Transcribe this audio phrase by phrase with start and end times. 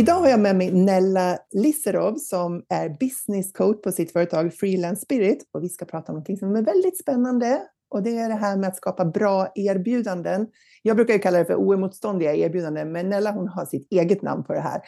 [0.00, 5.02] Idag har jag med mig Nella Lisserov som är business coach på sitt företag Freelance
[5.02, 8.34] Spirit och vi ska prata om något som är väldigt spännande och det är det
[8.34, 10.46] här med att skapa bra erbjudanden.
[10.82, 14.52] Jag brukar kalla det för oemotståndliga erbjudanden, men Nella hon har sitt eget namn på
[14.52, 14.80] det här.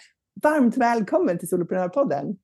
[0.43, 2.37] Varmt välkommen till Soloprenörpodden!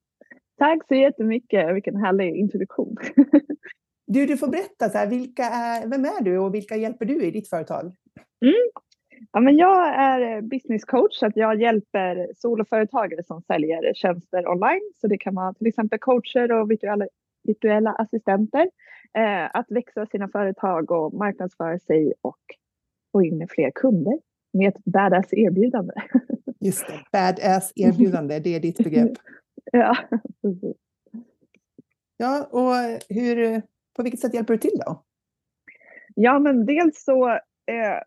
[0.57, 2.95] Tack så jättemycket, vilken härlig introduktion.
[4.07, 7.25] du, du får berätta, så här, vilka är, vem är du och vilka hjälper du
[7.25, 7.85] i ditt företag?
[8.45, 8.53] Mm.
[9.31, 14.91] Ja, men jag är business coach, så att jag hjälper soloföretagare som säljer tjänster online.
[15.01, 17.07] Så det kan vara till exempel coacher och virtuella,
[17.43, 18.69] virtuella assistenter.
[19.17, 22.39] Eh, att växa sina företag och marknadsföra sig och
[23.11, 24.19] få in fler kunder
[24.53, 25.93] med ett badass erbjudande.
[26.59, 29.11] Just det, badass erbjudande, det är ditt begrepp.
[29.71, 29.97] ja,
[32.21, 33.61] Ja, och hur,
[33.95, 35.03] på vilket sätt hjälper du till då?
[36.15, 37.99] Ja, men dels så eh,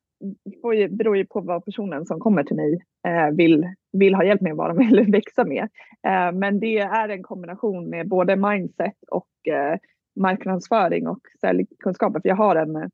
[0.62, 4.25] får ju, beror ju på vad personen som kommer till mig eh, vill, vill ha
[4.25, 5.69] hjälp med, vad de vill växa med.
[6.06, 9.79] Eh, men det är en kombination med både mindset och eh,
[10.17, 12.20] marknadsföring och säljkunskaper.
[12.20, 12.91] För jag har en,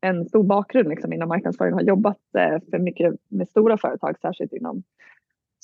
[0.00, 4.18] en stor bakgrund liksom inom marknadsföring och har jobbat eh, för mycket med stora företag,
[4.18, 4.82] särskilt inom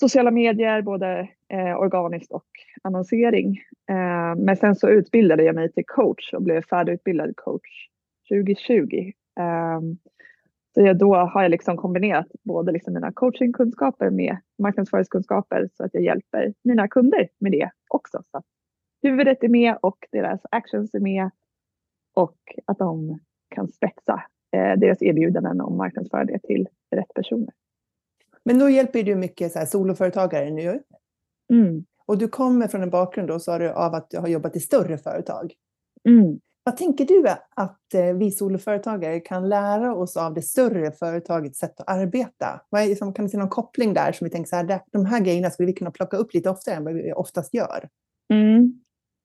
[0.01, 2.47] sociala medier, både eh, organiskt och
[2.83, 3.61] annonsering.
[3.91, 7.89] Eh, men sen så utbildade jag mig till coach och blev färdigutbildad coach
[8.29, 9.13] 2020.
[10.77, 16.03] Så då har jag liksom kombinerat både liksom mina coachingkunskaper med marknadsföringskunskaper så att jag
[16.03, 18.23] hjälper mina kunder med det också.
[18.31, 18.45] Så att
[19.03, 21.31] huvudet är med och deras actions är med
[22.15, 24.23] och att de kan spetsa
[24.53, 27.55] eh, deras erbjudanden och marknadsföra det till rätt personer.
[28.45, 30.83] Men då hjälper du mycket så här soloföretagare nu.
[31.53, 31.85] Mm.
[32.07, 34.61] Och du kommer från en bakgrund då, sa du, av att du har jobbat i
[34.61, 35.53] större företag.
[36.09, 36.41] Mm.
[36.67, 37.25] Vad tänker du
[37.57, 42.61] att eh, vi soloföretagare kan lära oss av det större företagets sätt att arbeta?
[42.77, 45.21] Är, liksom, kan du se någon koppling där som vi tänker så här, de här
[45.21, 47.89] grejerna skulle vi kunna plocka upp lite oftare än vad vi oftast gör?
[48.33, 48.73] Mm.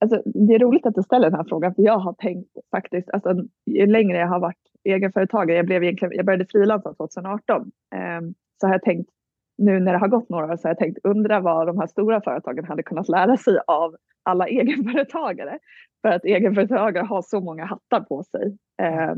[0.03, 3.09] Alltså, det är roligt att du ställer den här frågan, för jag har tänkt faktiskt,
[3.09, 3.35] alltså,
[3.65, 8.73] ju längre jag har varit egenföretagare, jag, blev jag började frilansa 2018, ehm, så har
[8.73, 9.09] jag tänkt,
[9.57, 11.87] nu när det har gått några år, så har jag tänkt undra vad de här
[11.87, 15.59] stora företagen hade kunnat lära sig av alla egenföretagare.
[16.01, 19.15] För att egenföretagare har så många hattar på sig eh,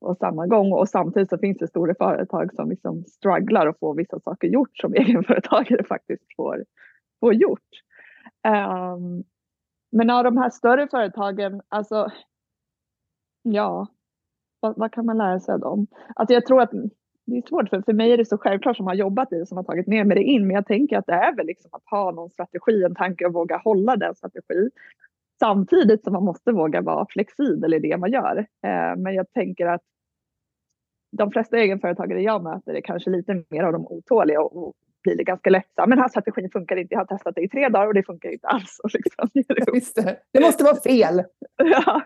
[0.00, 3.94] och samma gång och samtidigt så finns det stora företag som liksom strugglar och får
[3.94, 6.64] vissa saker gjort som egenföretagare faktiskt får,
[7.20, 7.68] får gjort.
[8.48, 9.24] Um,
[9.92, 12.10] men av de här större företagen, alltså
[13.42, 13.86] ja,
[14.60, 15.86] vad, vad, kan man lära sig av dem?
[16.14, 16.70] Alltså jag tror att
[17.24, 19.46] det är svårt, för, för mig är det så självklart som har jobbat i det,
[19.46, 21.70] som har tagit med mig det in, men jag tänker att det är väl liksom
[21.72, 24.70] att ha någon strategi, en tanke och våga hålla den strategi.
[25.40, 28.38] Samtidigt som man måste våga vara flexibel i det man gör.
[28.38, 29.82] Eh, men jag tänker att
[31.16, 35.16] de flesta egenföretagare jag möter är kanske lite mer av de otåliga och, och blir
[35.16, 37.68] det ganska lätt men den här strategin funkar inte, jag har testat det i tre
[37.68, 38.80] dagar och det funkar inte alls.
[38.84, 39.28] Och liksom,
[40.04, 40.18] det.
[40.32, 41.22] det måste vara fel.
[41.56, 42.02] ja,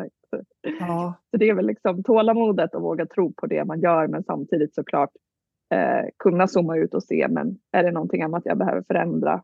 [0.00, 0.46] exakt.
[0.80, 1.14] Ja.
[1.30, 4.74] Så det är väl liksom tålamodet och våga tro på det man gör men samtidigt
[4.74, 5.10] såklart
[5.74, 9.42] eh, kunna zooma ut och se men är det någonting annat jag behöver förändra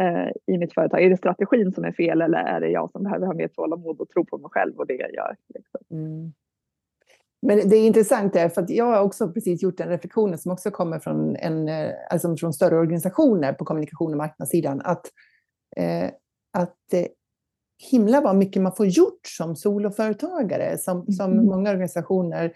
[0.00, 1.02] eh, i mitt företag?
[1.02, 4.00] Är det strategin som är fel eller är det jag som behöver ha mer tålamod
[4.00, 5.36] och tro på mig själv och det jag gör?
[5.54, 5.80] Liksom?
[5.90, 6.32] Mm.
[7.46, 10.52] Men det är intressant där, för att jag har också precis gjort den reflektionen som
[10.52, 15.06] också kommer från, en, eh, alltså från större organisationer på kommunikation och marknadssidan, att,
[15.76, 16.10] eh,
[16.52, 17.06] att eh,
[17.90, 21.12] himla vad mycket man får gjort som soloföretagare, som, mm.
[21.12, 22.52] som många organisationer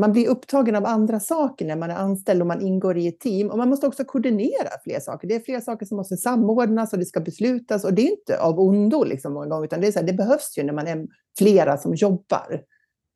[0.00, 3.20] man blir upptagen av andra saker när man är anställd och man ingår i ett
[3.20, 3.50] team.
[3.50, 5.28] Och man måste också koordinera fler saker.
[5.28, 7.84] Det är fler saker som måste samordnas och det ska beslutas.
[7.84, 10.12] Och det är inte av ondo liksom många gånger, utan det, är så här, det
[10.12, 11.06] behövs ju när man är
[11.38, 12.62] flera som jobbar.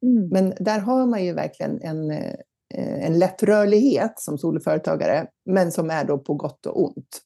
[0.03, 0.29] Mm.
[0.29, 6.05] Men där har man ju verkligen en, eh, en lättrörlighet som soloföretagare, men som är
[6.05, 7.21] då på gott och ont.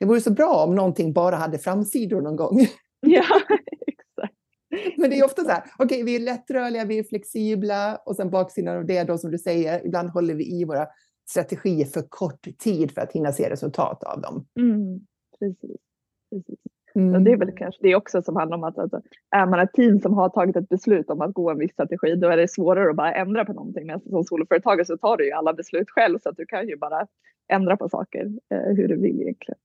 [0.00, 2.66] Det vore så bra om någonting bara hade framsidor någon gång.
[3.10, 3.40] Ja,
[3.86, 4.34] exakt.
[4.96, 8.16] Men det är ofta så här, okej, okay, vi är lättrörliga, vi är flexibla och
[8.16, 10.86] sen baksidan av det då som du säger, ibland håller vi i våra
[11.28, 14.46] strategier för kort tid för att hinna se resultat av dem.
[14.60, 15.00] Mm,
[15.38, 15.80] precis.
[16.30, 16.60] precis.
[16.96, 17.24] Mm.
[17.24, 19.00] det är väl kanske det också som handlar om att alltså,
[19.30, 22.16] är man ett team som har tagit ett beslut om att gå en viss strategi
[22.16, 23.86] då är det svårare att bara ändra på någonting.
[23.86, 26.76] Men som soloföretagare så tar du ju alla beslut själv så att du kan ju
[26.76, 27.06] bara
[27.52, 29.58] ändra på saker eh, hur du vill egentligen.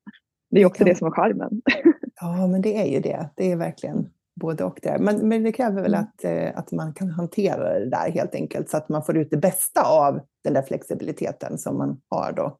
[0.51, 1.61] Det är också det som är charmen.
[2.23, 3.29] Ja, men det är ju det.
[3.35, 4.09] Det är verkligen
[4.41, 4.99] både och där.
[4.99, 6.05] Men, men det kräver väl Mm.
[6.05, 9.29] att, eh, att man kan hantera det där helt enkelt så att man får ut
[9.31, 12.57] det bästa av den där flexibiliteten som man har då.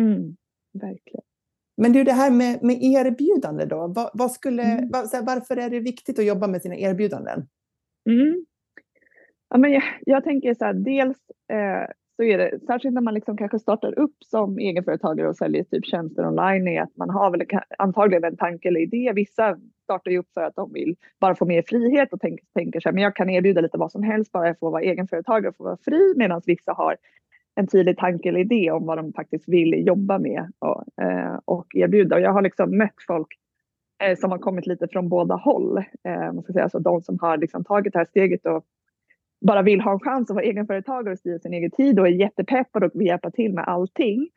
[0.00, 0.36] Mm,
[0.72, 1.22] verkligen.
[1.76, 4.90] Men du, det här med, med erbjudande då, vad, vad skulle, Mm.
[4.94, 7.48] här, varför är det viktigt att jobba med sina erbjudanden?
[8.10, 8.44] Mm.
[9.48, 11.18] Ja, men jag, jag tänker så här, dels
[11.52, 15.64] eh, så är det, särskilt när man liksom kanske startar upp som egenföretagare och säljer
[15.64, 17.42] typ tjänster online, är att man har väl
[17.78, 19.12] antagligen en tanke eller idé.
[19.14, 22.80] Vissa startar ju upp för att de vill bara få mer frihet och tänker, tänker
[22.80, 25.48] så här, men jag kan erbjuda lite vad som helst bara jag får vara egenföretagare
[25.48, 26.96] och få vara fri, medan vissa har
[27.54, 31.66] en tydlig tanke eller idé om vad de faktiskt vill jobba med och, eh, och
[31.74, 32.16] erbjuda.
[32.16, 33.28] Och jag har liksom mött folk
[34.04, 35.78] eh, som har kommit lite från båda håll.
[35.78, 38.64] Eh, man ska säga, alltså de som har liksom tagit det här steget och
[39.46, 42.12] bara vill ha en chans att vara egenföretagare och styra sin egen tid och är
[42.12, 44.28] jättepeppade och vill hjälpa till med allting.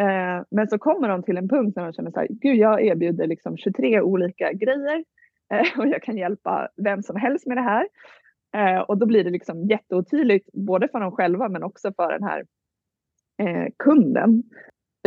[0.00, 2.82] Eh, men så kommer de till en punkt när de känner så här, gud jag
[2.86, 5.04] erbjuder liksom 23 olika grejer
[5.54, 7.88] eh, och jag kan hjälpa vem som helst med det här.
[8.56, 12.22] Eh, och då blir det liksom jätteotydligt både för dem själva men också för den
[12.22, 12.44] här
[13.42, 14.42] eh, kunden.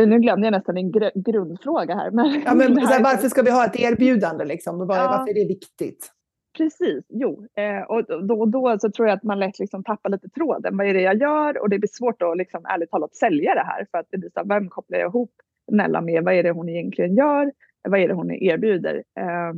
[0.02, 2.10] Nu glömde jag nästan din gr- grundfråga här.
[2.10, 4.44] Men, Ja, men, här, varför ska vi ha ett erbjudande?
[4.44, 4.78] Liksom?
[4.86, 5.16] Var, Ja.
[5.18, 6.12] Varför är det viktigt?
[6.58, 7.46] Precis, jo.
[7.54, 10.76] Eh, och då, och då så tror jag att man lätt liksom tappar lite tråden.
[10.76, 11.62] Vad är det jag gör?
[11.62, 13.86] Och det blir svårt att liksom, ärligt talat sälja det här.
[13.90, 15.32] För att det blir så här, vem kopplar jag ihop
[15.72, 16.24] Nella med?
[16.24, 17.52] Vad är det hon egentligen gör?
[17.88, 19.04] Vad är det hon erbjuder?
[19.20, 19.50] Eh,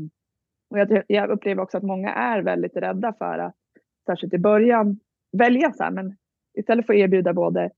[0.70, 3.55] och jag, jag upplever också att många är väldigt rädda för att,
[4.06, 5.00] särskilt i början,
[5.32, 5.91] välja så här.
[5.91, 6.17] Men
[6.58, 7.70] istället för att erbjuda både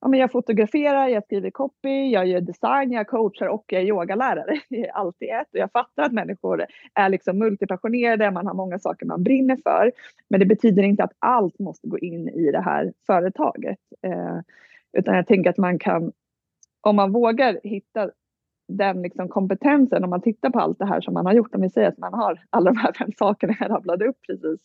[0.00, 3.86] Ja, men jag fotograferar, jag skriver copy, jag gör design, jag coachar och jag är
[3.86, 4.60] yogalärare.
[4.68, 5.48] Det är allt i ett.
[5.52, 6.64] Och jag fattar att människor
[6.94, 9.92] är liksom multipassionerade, man har många saker man brinner för.
[10.30, 13.78] Men det betyder inte att allt måste gå in i det här företaget.
[14.02, 14.38] Eh,
[14.98, 16.12] utan jag tänker att man kan,
[16.80, 18.10] om man vågar hitta
[18.68, 21.60] den liksom kompetensen, om man tittar på allt det här som man har gjort, om
[21.60, 24.60] vi säger att man har alla de här fem sakerna jag rabblade upp precis.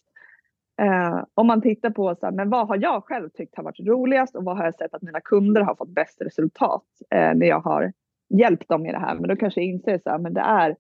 [0.82, 3.80] Eh, om man tittar på så här, men vad har jag själv tyckt har varit
[3.80, 7.46] roligast och vad har jag sett att mina kunder har fått bäst resultat eh, när
[7.46, 7.94] jag har
[8.30, 9.16] hjälpt dem i det här.
[9.16, 10.76] Men då kanske jag inser så här, men det är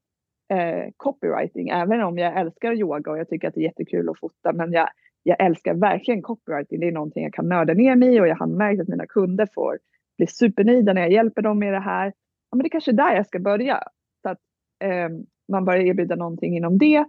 [0.54, 4.20] eh, copywriting, även om jag älskar yoga och jag tycker att det är jättekul att
[4.20, 4.90] fota, men jag,
[5.24, 6.80] jag älskar verkligen copywriting.
[6.80, 9.06] Det är någonting jag kan nörda ner mig i och jag har märkt att mina
[9.06, 9.80] kunder får
[10.18, 12.06] bli supernöjda när jag hjälper dem med det här.
[12.50, 13.84] Ja, men det är kanske är där jag ska börja.
[14.22, 14.40] Så att
[14.84, 15.10] eh,
[15.52, 17.06] man börjar erbjuda någonting inom det.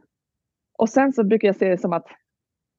[0.79, 2.07] Och sen så brukar jag se det som att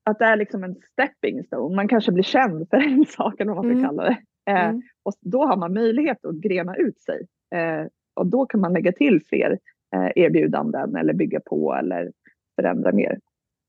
[0.05, 1.75] att det är liksom en stepping stone.
[1.75, 3.85] Man kanske blir känd för en sak eller vad man ska Mm.
[3.89, 4.17] kalla det.
[4.51, 4.81] Eh, Mm.
[5.03, 7.27] och då har man möjlighet att grena ut sig.
[7.55, 9.59] Eh, och då kan man lägga till fler
[9.95, 12.11] eh, erbjudanden eller bygga på eller
[12.55, 13.11] förändra mer.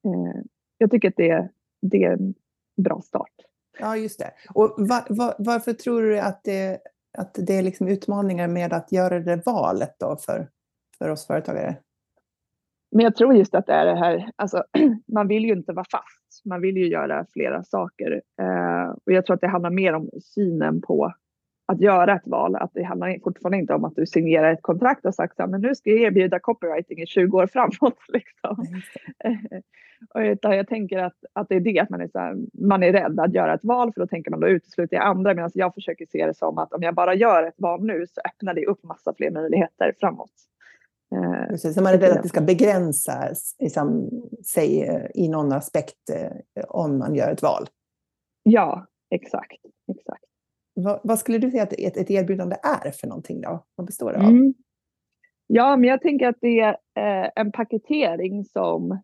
[0.04, 0.40] Eh,
[0.78, 1.48] jag tycker att det,
[1.82, 2.34] det är en
[2.82, 3.32] bra start.
[3.78, 4.30] Ja, just det.
[4.54, 6.78] Och va, va, varför tror du att det,
[7.18, 10.48] att det är liksom utmaningar med att göra det valet då för,
[10.98, 11.76] för oss företagare?
[12.90, 14.64] Men jag tror just att det är det här, alltså
[15.12, 16.15] man vill ju inte vara fast.
[16.44, 18.22] Man vill ju göra flera saker.
[18.40, 21.12] Eh, och jag tror att det handlar mer om synen på
[21.66, 22.56] att göra ett val.
[22.56, 25.74] Att det handlar fortfarande inte om att du signerar ett kontrakt och sagt att nu
[25.74, 27.98] ska jag erbjuda copywriting i 20 år framåt.
[28.08, 28.66] Liksom.
[30.32, 32.92] Utan jag tänker att, att det är det, att man är, så här, man är
[32.92, 35.34] rädd att göra ett val för då tänker man då utesluter jag andra.
[35.34, 38.20] Medan jag försöker se det som att om jag bara gör ett val nu så
[38.24, 40.32] öppnar det upp massa fler möjligheter framåt.
[41.14, 44.10] Eh, Precis, så man är rädd att det ska begränsas liksom,
[44.54, 47.66] sig eh, i någon aspekt eh, om man gör ett val.
[48.42, 49.60] ja, exakt.
[49.92, 50.24] exakt.
[50.74, 53.64] Vad, vad skulle du säga att ett, ett erbjudande är för någonting då?
[53.74, 54.24] Vad består det av?
[54.24, 54.54] Mm.
[55.46, 59.02] Ja, men jag tänker att det är eh, en paketering som,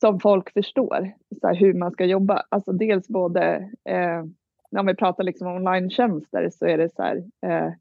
[0.00, 2.42] som folk förstår så här, hur man ska jobba.
[2.48, 3.54] Alltså dels både,
[3.88, 4.24] eh,
[4.70, 7.72] när vi pratar liksom online-tjänster så är det så här, eh,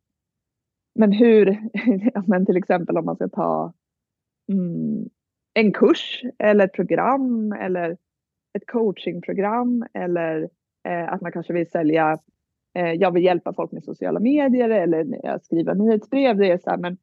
[0.96, 1.58] men hur,
[2.28, 3.74] men till exempel om man ska ta
[4.52, 5.10] mm,
[5.54, 7.98] en kurs eller ett program eller
[8.54, 10.50] ett coachingprogram eller
[10.88, 12.18] eh, att man kanske vill sälja
[12.76, 16.38] eh, jag vill hjälpa folk med sociala medier eller skriva nyhetsbrev.
[16.38, 16.98] Det är så här, men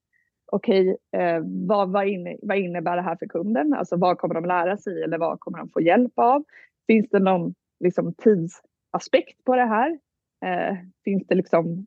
[0.52, 3.74] okej, eh, vad, vad, in, vad innebär det här för kunden?
[3.74, 6.44] Alltså vad kommer de lära sig eller vad kommer de få hjälp av?
[6.86, 9.98] Finns det någon liksom, tidsaspekt på det här?
[10.44, 11.86] Eh, finns det liksom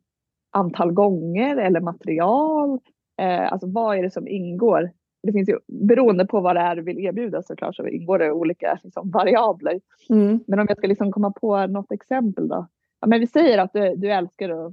[0.54, 2.78] antal gånger eller material?
[3.20, 4.90] Eh, alltså vad är det som ingår?
[5.22, 8.32] Det finns ju, beroende på vad det är du vill erbjuda såklart så ingår det
[8.32, 9.80] olika liksom, variabler.
[10.10, 10.40] Mm.
[10.46, 12.66] Men om jag ska liksom komma på något exempel då.
[13.00, 14.72] Ja, men vi säger att du, du älskar att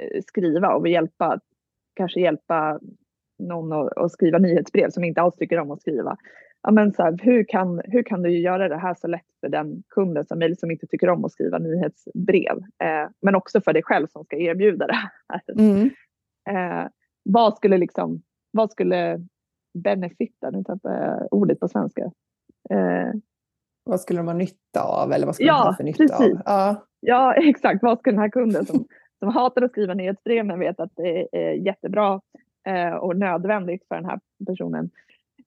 [0.00, 1.40] eh, skriva och vill hjälpa,
[1.94, 2.80] kanske hjälpa
[3.38, 6.16] någon att, att skriva nyhetsbrev som inte alls tycker om att skriva.
[6.66, 9.48] Ja, men så här, hur, kan, hur kan du göra det här så lätt för
[9.48, 12.56] den kunden som, möjligt som inte tycker om att skriva nyhetsbrev?
[12.58, 14.94] Eh, men också för dig själv som ska erbjuda det
[15.28, 15.42] här.
[15.58, 15.90] Mm.
[16.50, 16.88] Eh,
[17.22, 19.20] vad skulle liksom, vad skulle
[19.78, 22.02] benefita, nu tappar jag ordet på svenska.
[22.70, 23.10] Eh,
[23.84, 26.34] vad skulle de ha nytta av eller vad skulle ja, de ha för nytta precis.
[26.34, 26.42] av?
[26.44, 27.82] Ja, ja, exakt.
[27.82, 28.86] Vad ska den här kunden som,
[29.18, 32.20] som hatar att skriva nyhetsbrev men vet att det är jättebra
[32.66, 34.90] eh, och nödvändigt för den här personen.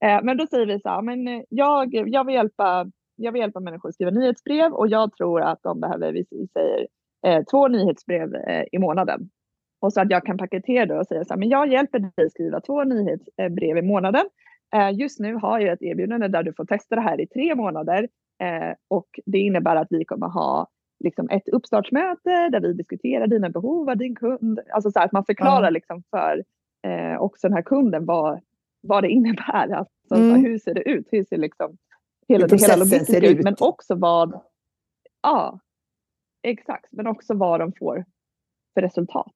[0.05, 3.39] Eh, men då säger vi så här, men eh, jag, jag, vill hjälpa, jag vill
[3.39, 6.87] hjälpa människor att skriva nyhetsbrev och jag tror att de behöver, vi säger,
[7.27, 8.29] eh, två nyhetsbrev
[8.71, 9.29] i månaden.
[9.81, 12.29] Och så att jag kan paketera det och säga så här, men jag hjälper dig
[12.29, 14.25] skriva två nyhetsbrev i månaden.
[14.93, 18.07] Just nu har jag ett erbjudande där du får testa det här i tre månader
[18.87, 20.67] och det innebär att vi kommer ha
[21.03, 24.59] liksom ett uppstartsmöte där vi diskuterar dina behov av din kund.
[24.73, 26.43] Alltså så här, att man förklarar liksom för
[26.87, 28.39] eh, också den här kunden vad,
[28.87, 29.69] vad det innebär.
[29.71, 30.45] Alltså, mm.
[30.45, 31.07] hur ser det ut?
[31.11, 31.77] Hur ser liksom
[32.27, 33.43] hela, hela logistiken ut?
[33.43, 34.41] Men också vad...
[35.21, 35.59] Ja,
[36.43, 36.87] exakt.
[36.91, 38.05] Men också vad de får
[38.73, 39.33] för resultat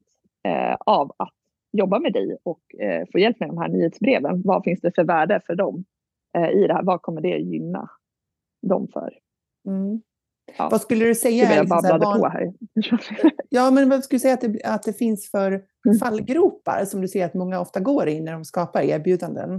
[0.47, 1.33] eh, av att
[1.71, 4.41] jobba med dig och eh, få hjälp med de här nyhetsbreven.
[4.45, 5.85] Vad finns det för värde för dem
[6.37, 6.83] eh, i det här?
[6.83, 7.89] Vad kommer det gynna
[8.61, 9.17] dem för?
[9.67, 10.01] Mm.
[10.57, 10.69] Ja.
[10.71, 11.43] Vad skulle du säga?
[11.43, 12.53] Jag liksom, babblade på här.
[13.49, 15.97] ja, men vad skulle du säga att det, att det finns för mm.
[15.97, 19.51] fallgropar som du ser att många ofta går i när de skapar erbjudanden?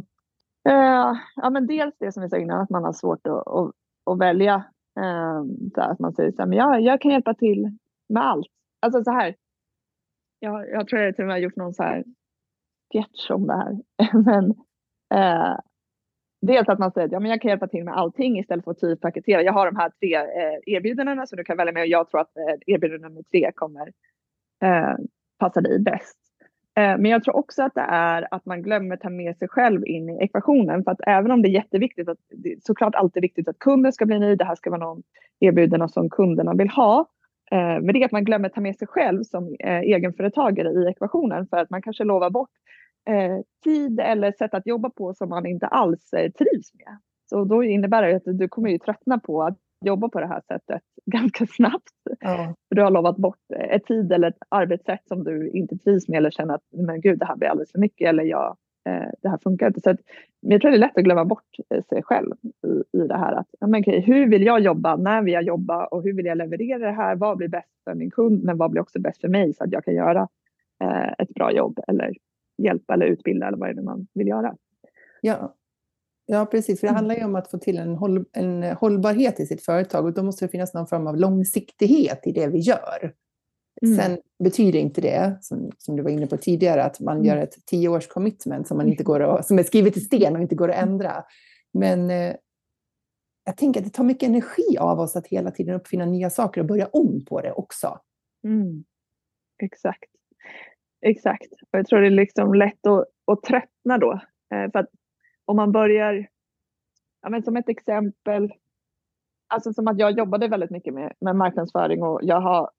[0.68, 3.70] Uh, ja, men dels det som vi sa innan, att man har svårt att, att,
[4.10, 4.56] att välja.
[5.00, 8.48] Uh, så att man säger så här, men jag, jag kan hjälpa till med allt.
[8.80, 9.34] Alltså så här,
[10.38, 12.04] jag, jag tror jag till och med har gjort någon så här
[12.92, 13.78] sketch om det här.
[14.24, 14.50] men
[15.14, 15.58] uh,
[16.46, 18.70] dels att man säger att ja, men jag kan hjälpa till med allting istället för
[18.70, 19.42] att typ paketera.
[19.42, 22.20] Jag har de här tre eh, erbjudandena så du kan välja med och jag tror
[22.20, 23.92] att eh, erbjudande nummer tre kommer
[24.62, 24.96] eh,
[25.38, 26.18] passar dig bäst.
[26.76, 29.86] Eh, men jag tror också att det är att man glömmer ta med sig själv
[29.86, 33.22] in i ekvationen för att även om det är jätteviktigt att det är såklart alltid
[33.22, 34.38] viktigt att kunden ska bli nöjd.
[34.38, 35.02] Det här ska vara någon
[35.40, 37.06] erbjudande som kunderna vill ha.
[37.50, 40.90] Eh, men det är att man glömmer ta med sig själv som eh, egenföretagare i
[40.90, 42.50] ekvationen för att man kanske lovar bort
[43.64, 46.98] tid eller sätt att jobba på som man inte alls trivs med.
[47.30, 50.40] Så då innebär det att du kommer ju tröttna på att jobba på det här
[50.40, 51.92] sättet ganska snabbt.
[52.20, 52.54] Ja.
[52.68, 53.38] För du har lovat bort
[53.70, 57.18] ett tid eller ett arbetssätt som du inte trivs med eller känner att men gud
[57.18, 58.56] det här blir alldeles för mycket eller jag,
[58.88, 59.80] eh, det här funkar inte.
[59.80, 60.00] Så att,
[60.40, 63.32] jag tror det är lätt att glömma bort eh, sig själv i, i det här.
[63.32, 64.96] Att, men okej, hur vill jag jobba?
[64.96, 65.86] När vill jag jobba?
[65.86, 67.16] Och hur vill jag leverera det här?
[67.16, 68.44] Vad blir bäst för min kund?
[68.44, 70.28] Men vad blir också bäst för mig så att jag kan göra
[70.82, 72.12] eh, ett bra jobb eller
[72.62, 74.56] hjälpa eller utbilda eller vad det är man vill göra.
[75.20, 75.54] Ja,
[76.32, 76.80] ja precis.
[76.80, 76.96] För det mm.
[76.96, 80.22] handlar ju om att få till en, håll, en hållbarhet i sitt företag och då
[80.22, 83.14] måste det finnas någon form av långsiktighet i det vi gör.
[83.82, 83.98] Mm.
[83.98, 87.26] Sen betyder inte det, som, som, du var inne på tidigare, att man mm.
[87.26, 90.42] gör ett tioårs commitment som, man inte går att, som är skrivet i sten och
[90.42, 91.24] inte går att ändra.
[91.72, 92.34] Men eh,
[93.44, 96.60] jag tänker att det tar mycket energi av oss att hela tiden uppfinna nya saker
[96.60, 97.98] och börja om på det också.
[98.44, 98.84] Mm.
[99.62, 100.10] Exakt.
[101.06, 101.52] Exakt.
[101.52, 104.12] Och jag tror det är liksom lätt att, att tröttna då.
[104.54, 104.90] Eh, för att
[105.44, 106.26] om man börjar,
[107.22, 108.52] ja, men som ett exempel,
[109.48, 112.70] alltså som att jag jobbade väldigt mycket med, med marknadsföring och jag har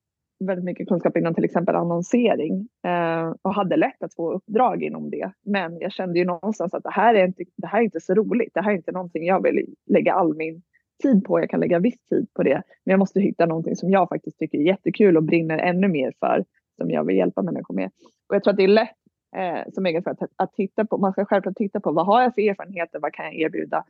[0.46, 5.10] väldigt mycket kunskap inom till exempel annonsering eh, och hade lätt att få uppdrag inom
[5.10, 5.32] det.
[5.46, 8.13] Men jag kände ju någonstans att det här är inte, det här är inte så
[8.13, 8.53] roligt.
[8.53, 10.62] Det här är inte någonting jag vill lägga all min
[11.03, 11.39] tid på.
[11.39, 14.39] Jag kan lägga viss tid på det, men jag måste hitta någonting som jag faktiskt
[14.39, 16.46] tycker är jättekul och brinner ännu mer för
[16.77, 17.91] som jag vill hjälpa människor med.
[18.29, 19.03] Och jag tror att det är lätt
[19.36, 22.36] eh, som egenföretagare att, att titta på, man ska självklart titta på vad har jag
[22.36, 23.84] för erfarenheter, vad kan jag erbjuda?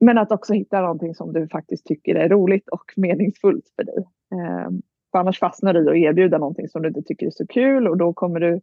[0.00, 3.98] Men att också hitta någonting som du faktiskt tycker är roligt och meningsfullt för dig.
[4.32, 4.70] Eh,
[5.10, 7.88] för annars fastnar du i att erbjuda någonting som du inte tycker är så kul
[7.88, 8.60] och då kommer du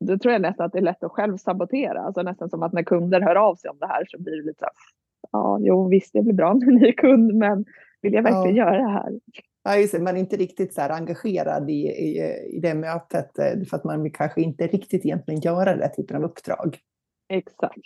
[0.00, 2.00] då tror jag nästan att det är lätt att själv sabotera.
[2.00, 4.42] Alltså nästan som att när kunder hör av sig om det här så blir det
[4.42, 4.72] lite så här,
[5.32, 7.64] ja, jo visst det blir bra med en ny kund men
[8.02, 8.64] vill jag verkligen ja.
[8.64, 9.12] göra det här?
[9.64, 10.00] Ja, just det.
[10.00, 12.18] Man är inte riktigt så engagerad i, i,
[12.56, 16.16] i det mötet eh, för att man vill kanske inte riktigt egentligen göra den typen
[16.16, 16.78] av uppdrag.
[17.28, 17.78] Exakt.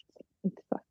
[0.47, 0.85] Exakt.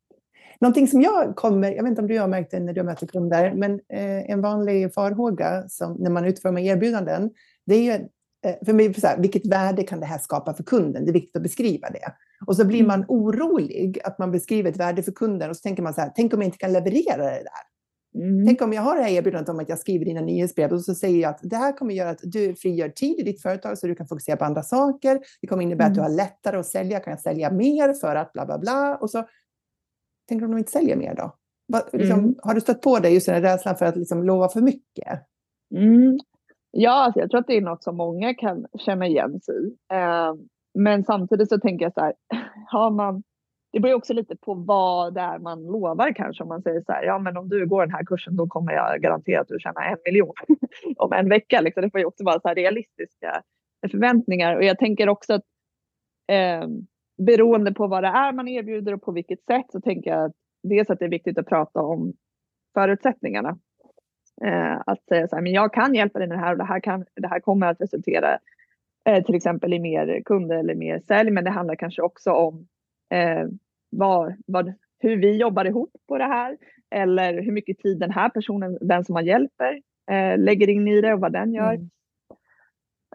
[0.60, 3.06] Någonting som jag kommer, jag vet inte om du har märkt det när du möter
[3.06, 7.30] kunder, men eh, en vanlig farhåga som, när man utformar erbjudanden,
[7.66, 7.92] det är ju
[8.46, 11.04] eh, för mig, så här, vilket värde kan det här skapa för kunden?
[11.04, 12.12] Det är viktigt att beskriva det.
[12.46, 12.88] Och så blir mm.
[12.88, 16.12] man orolig att man beskriver ett värde för kunden och så tänker man så här,
[16.16, 17.77] tänk om jag inte kan leverera det där?
[18.14, 18.46] Mm.
[18.46, 20.94] Tänk om jag har det här erbjudandet om att jag skriver dina nyhetsbrev och så
[20.94, 23.86] säger jag att det här kommer göra att du frigör tid i ditt företag så
[23.86, 25.20] du kan fokusera på andra saker.
[25.40, 25.92] Det kommer innebära mm.
[25.92, 26.12] att du mm.
[26.12, 28.98] har lättare att sälja, kan jag sälja mer för att bla bla bla.
[29.00, 29.24] Och så
[30.28, 31.34] tänker om de inte säljer mer då?
[31.92, 32.34] Liksom, mm.
[32.42, 35.22] Har du stött på det, just den rädslan för att liksom lova för mycket?
[35.74, 36.18] Mm.
[36.70, 39.94] Ja, alltså jag tror att det är något som många kan känna igen sig i.
[39.94, 40.34] Eh,
[40.78, 42.14] men samtidigt så tänker jag så här,
[42.66, 43.22] har man
[43.72, 46.42] det beror också lite på vad det är man lovar kanske.
[46.42, 48.72] Om man säger så här, ja men om du går den här kursen då kommer
[48.72, 50.32] jag garantera att du tjänar en miljon
[50.96, 51.60] om en vecka.
[51.60, 51.82] Liksom.
[51.82, 53.42] Det får ju också vara så realistiska
[53.90, 54.56] förväntningar.
[54.56, 55.44] Och jag tänker också att
[56.28, 56.68] eh,
[57.18, 60.32] beroende på vad det är man erbjuder och på vilket sätt så tänker jag att
[60.62, 62.12] dels att det är viktigt att prata om
[62.74, 63.58] förutsättningarna.
[64.44, 66.64] Eh, att säga så här, men jag kan hjälpa dig med det här och det
[66.64, 68.38] här, kan, det här kommer att resultera
[69.04, 72.68] eh, till exempel i mer kunder eller mer sälj, men det handlar kanske också om
[73.90, 76.56] vad, vad, hur vi jobbar ihop på det här
[76.90, 81.00] eller hur mycket tid den här personen, den som man hjälper, eh, lägger in i
[81.00, 81.74] det och vad den gör.
[81.74, 81.88] Mm.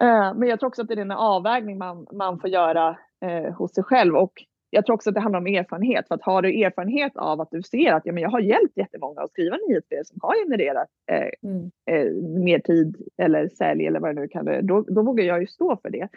[0.02, 3.54] Eh, men jag tror också att det är en avvägning man, man får göra eh,
[3.54, 4.34] hos sig själv och
[4.70, 6.08] jag tror också att det handlar om erfarenhet.
[6.08, 8.78] För att har du erfarenhet av att du ser att ja, men jag har hjälpt
[8.78, 11.72] jättemånga att skriva nyhetsbrev som har genererat eh, mm.
[11.86, 15.42] eh, mer tid eller sälj eller vad det nu kan vara, då, då vågar jag
[15.42, 16.08] ju stå för det.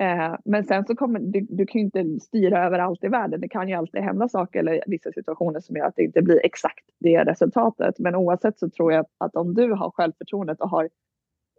[0.00, 3.40] Eh, men sen så kommer du, du kan ju inte styra över allt i världen.
[3.40, 6.46] Det kan ju alltid hända saker eller vissa situationer som gör att det inte blir
[6.46, 7.98] exakt det resultatet.
[7.98, 10.88] Men oavsett så tror jag att om du har självförtroendet och har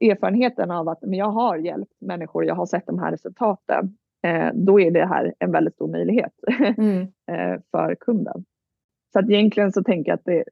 [0.02, 4.50] erfarenheten av att men jag har hjälpt människor, jag har sett de här resultaten, eh,
[4.54, 6.34] då är det här en väldigt stor möjlighet
[6.78, 7.02] mm.
[7.32, 8.46] eh, för kunden.
[9.14, 10.44] Så att egentligen så tänker jag att det,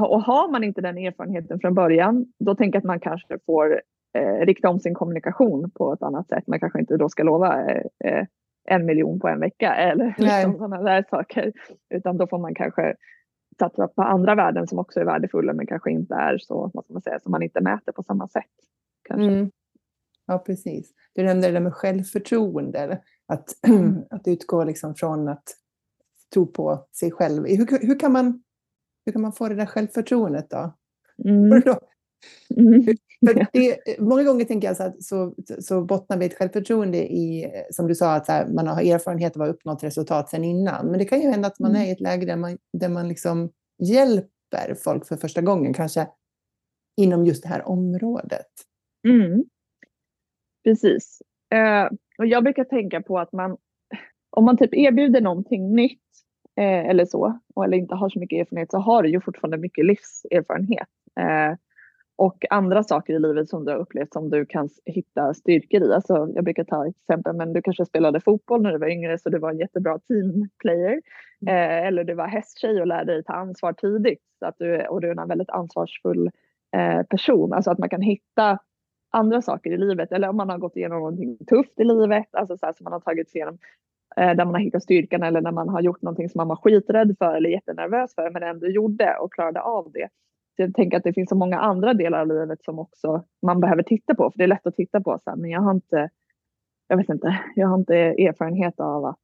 [0.00, 3.80] och har man inte den erfarenheten från början, då tänker jag att man kanske får
[4.14, 6.46] eh, rikta om sin kommunikation på ett annat sätt.
[6.46, 7.70] Man kanske inte då ska lova
[8.04, 8.26] eh,
[8.64, 11.52] en miljon på en vecka eller liksom sådana där saker,
[11.94, 12.94] utan då får man kanske
[13.58, 16.92] satsa på andra värden som också är värdefulla men kanske inte är så, vad ska
[16.92, 18.44] man säga, som man inte mäter på samma sätt.
[19.08, 19.32] Kanske.
[19.32, 19.50] Mm.
[20.26, 20.92] Ja, precis.
[21.14, 24.02] Du nämnde det där med självförtroende, att, mm.
[24.10, 25.44] att utgå liksom från att
[26.34, 27.46] tro på sig själv.
[27.46, 28.42] Hur, hur, kan man,
[29.06, 30.74] hur kan man få det där självförtroendet då?
[31.24, 31.62] Mm.
[32.56, 32.86] Mm.
[33.52, 37.86] Det, många gånger tänker jag så, att, så, så bottnar vi ett självförtroende i, som
[37.86, 40.86] du sa, att här, man har erfarenhet av att uppnått resultat sedan innan.
[40.86, 41.82] Men det kan ju hända att man mm.
[41.82, 46.06] är i ett läge där man, där man liksom hjälper folk för första gången, kanske
[46.96, 48.50] inom just det här området.
[49.08, 49.44] Mm.
[50.64, 51.22] Precis.
[51.54, 51.84] Eh,
[52.18, 53.56] och jag brukar tänka på att man,
[54.30, 56.00] om man typ erbjuder någonting nytt
[56.56, 59.84] eh, eller så, eller inte har så mycket erfarenhet, så har du ju fortfarande mycket
[59.84, 60.88] livserfarenhet.
[61.20, 61.56] Eh,
[62.16, 65.92] och andra saker i livet som du har upplevt som du kan hitta styrkor i.
[65.92, 69.30] Alltså, jag brukar ta exempel, men du kanske spelade fotboll när du var yngre så
[69.30, 71.00] du var en jättebra teamplayer.
[71.42, 71.54] Mm.
[71.54, 75.00] Eh, eller du var hästtjej och lärde dig ta ansvar tidigt så att du, och
[75.00, 76.30] du är en väldigt ansvarsfull
[76.76, 77.52] eh, person.
[77.52, 78.58] Alltså att man kan hitta
[79.10, 82.56] andra saker i livet eller om man har gått igenom någonting tufft i livet, alltså
[82.56, 83.58] så här som man har tagit sig igenom
[84.16, 86.56] eh, där man har hittat styrkan eller när man har gjort någonting som man var
[86.56, 90.08] skiträdd för eller jättenervös för men ändå gjorde och klarade av det.
[90.62, 93.82] Jag tänker att det finns så många andra delar av livet som också man behöver
[93.82, 96.08] titta på för det är lätt att titta på sen men jag har inte
[96.88, 99.18] jag vet inte, jag har inte erfarenhet av att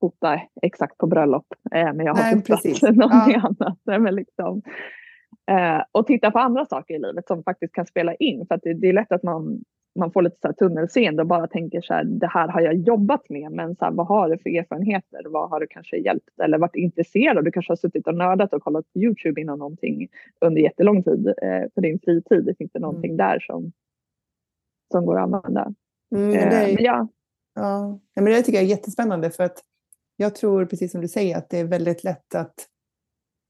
[0.00, 3.54] fota exakt på bröllop eh, men jag har Nej, fotat någonting ja.
[3.58, 3.78] annat.
[4.02, 4.62] Men liksom,
[5.50, 8.46] Eh, och titta på andra saker i livet som faktiskt kan spela in.
[8.46, 9.64] För det, det är lätt att man,
[9.98, 12.74] man får lite så här tunnelseende och bara tänker så här, det här har jag
[12.74, 15.22] jobbat med, men så här, vad har du för erfarenheter?
[15.24, 18.62] Vad har du kanske hjälpt eller varit intresserad Du kanske har suttit och nördat och
[18.62, 20.08] kollat på Youtube inom någonting
[20.40, 22.44] under jättelång tid eh, på din fritid.
[22.44, 23.16] Det finns det någonting mm.
[23.16, 23.72] där som,
[24.92, 25.74] som går att använda.
[26.14, 27.08] Mm, eh, det är, men ja.
[27.54, 29.58] Ja, men det tycker jag är jättespännande för att
[30.16, 32.54] jag tror, precis som du säger, att det är väldigt lätt att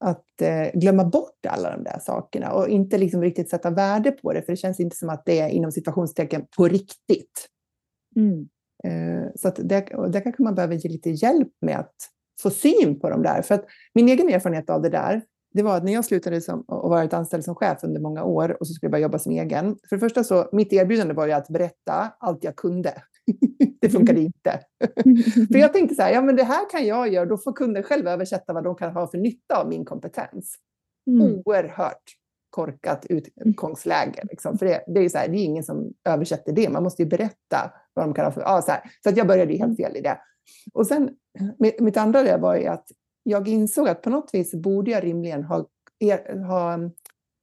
[0.01, 4.33] att eh, glömma bort alla de där sakerna och inte liksom riktigt sätta värde på
[4.33, 7.47] det, för det känns inte som att det är inom situationstecken på riktigt.
[8.15, 8.49] Mm.
[8.83, 11.95] Eh, så att där, där kanske man behöver ge lite hjälp med att
[12.41, 13.41] få syn på de där.
[13.41, 15.21] För att min egen erfarenhet av det där,
[15.53, 18.57] det var att när jag slutade som, och varit anställd som chef under många år
[18.59, 19.77] och så skulle jag börja jobba som egen.
[19.89, 22.93] För det första så, mitt erbjudande var ju att berätta allt jag kunde.
[23.81, 24.25] Det funkade mm.
[24.25, 24.59] inte.
[25.51, 27.83] för jag tänkte så här, ja men det här kan jag göra, då får kunden
[27.83, 30.55] själv översätta vad de kan ha för nytta av min kompetens.
[31.07, 31.21] Mm.
[31.21, 32.15] Oerhört
[32.49, 34.23] korkat utgångsläge.
[34.29, 34.57] Liksom.
[34.57, 37.09] För det, det, är så här, det är ingen som översätter det, man måste ju
[37.09, 38.41] berätta vad de kan ha för...
[38.41, 38.91] Ja, så, här.
[39.03, 40.17] så att jag började helt fel i det.
[40.73, 41.09] Och sen,
[41.79, 42.87] mitt andra det var ju att
[43.23, 45.67] jag insåg att på något vis borde jag rimligen ha,
[45.99, 46.77] er, ha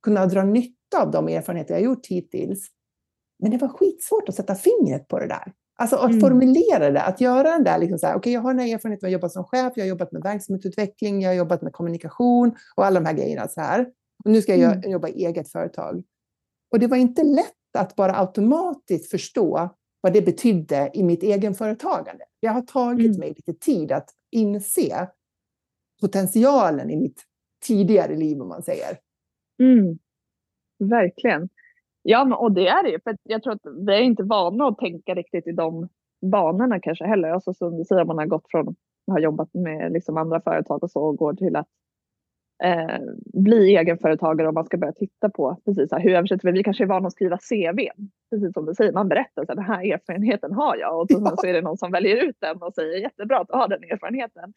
[0.02, 2.66] kunnat dra nytta av de erfarenheter jag gjort hittills.
[3.38, 5.52] Men det var skitsvårt att sätta fingret på det där.
[5.80, 6.20] Alltså att mm.
[6.20, 8.74] formulera det, att göra den där, liksom så här, okej okay, jag har den här
[8.74, 11.72] erfarenheten av att jobba som chef, jag har jobbat med verksamhetsutveckling, jag har jobbat med
[11.72, 13.86] kommunikation och alla de här grejerna så här.
[14.24, 14.90] Och nu ska jag mm.
[14.90, 16.02] jobba i eget företag.
[16.72, 22.24] Och det var inte lätt att bara automatiskt förstå vad det betydde i mitt egenföretagande.
[22.40, 23.18] Jag har tagit mm.
[23.18, 25.08] mig lite tid att inse
[26.00, 27.22] potentialen i mitt
[27.66, 28.98] tidigare liv, om man säger.
[29.62, 29.98] Mm.
[30.78, 31.48] Verkligen.
[32.10, 33.00] Ja, och det är det ju.
[33.00, 35.88] För jag tror att vi är inte vana att tänka riktigt i de
[36.22, 37.30] banorna kanske heller.
[37.30, 38.74] Alltså som du säger, man har gått från att
[39.06, 41.66] ha jobbat med liksom andra företag och så och går till att
[42.64, 43.00] eh,
[43.34, 46.58] bli egenföretagare och man ska börja titta på precis här, hur översätter vi?
[46.58, 47.80] Vi kanske är vana att skriva CV,
[48.30, 48.92] precis som du säger.
[48.92, 51.36] Man berättar att den här erfarenheten har jag och så, ja.
[51.36, 53.82] så är det någon som väljer ut den och säger jättebra att du har den
[53.82, 54.52] erfarenheten.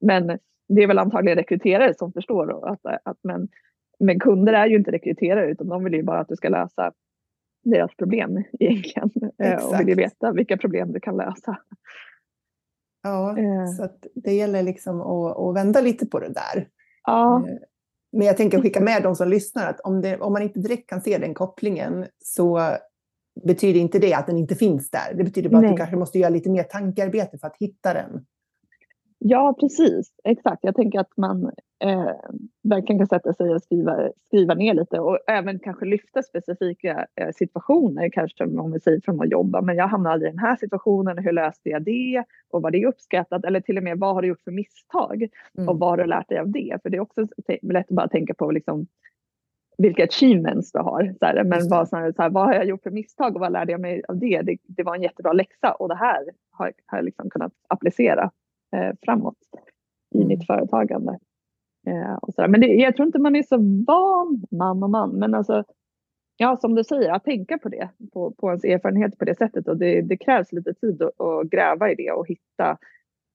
[0.00, 0.38] Men
[0.68, 3.48] det är väl antagligen rekryterare som förstår att, att men
[4.02, 6.92] men kunder är ju inte rekryterare utan de vill ju bara att du ska lösa
[7.64, 9.10] deras problem egentligen.
[9.38, 9.64] Exakt.
[9.64, 11.56] Och vill ju veta vilka problem du kan lösa.
[13.02, 13.66] Ja, eh.
[13.66, 16.68] så det gäller liksom att, att, vända lite på det där.
[17.06, 17.46] Ja.
[18.12, 20.88] Men jag tänker skicka med de som lyssnar att om, det, om man inte direkt
[20.88, 22.60] kan se den kopplingen så
[23.44, 25.14] betyder inte det att den inte finns där.
[25.14, 25.70] Det betyder bara Nej.
[25.70, 28.26] att du kanske måste göra lite mer tankearbete för att hitta den.
[29.24, 30.12] Ja, precis.
[30.24, 30.64] Exakt.
[30.64, 31.50] Jag tänker att man
[31.84, 32.10] eh,
[32.62, 37.28] verkligen kan sätta sig och skriva, skriva ner lite och även kanske lyfta specifika eh,
[37.34, 41.18] situationer, kanske om vi säger från att jobba, men jag hamnade i den här situationen,
[41.18, 43.44] hur löste jag det och var det uppskattat?
[43.44, 45.68] Eller till och med vad har du gjort för misstag mm.
[45.68, 46.78] och vad har du lärt dig av det?
[46.82, 47.26] För det är också
[47.62, 48.86] lätt att bara tänka på liksom,
[49.78, 51.14] vilka achievements du har.
[51.18, 53.72] Så här, men vad, så här, vad har jag gjort för misstag och vad lärde
[53.72, 54.42] jag mig av det?
[54.42, 58.30] Det, det var en jättebra läxa och det här har, har jag liksom kunnat applicera
[59.04, 59.38] framåt
[60.14, 60.28] i mm.
[60.28, 61.18] mitt företagande.
[61.86, 63.56] Eh, och så Men det, jag tror inte man är så
[63.86, 65.10] van man och man.
[65.10, 65.64] Men alltså,
[66.36, 69.68] ja, som du säger, att tänka på det, på, på ens erfarenhet på det sättet.
[69.68, 72.70] Och det, det krävs lite tid att, att, gräva i det och hitta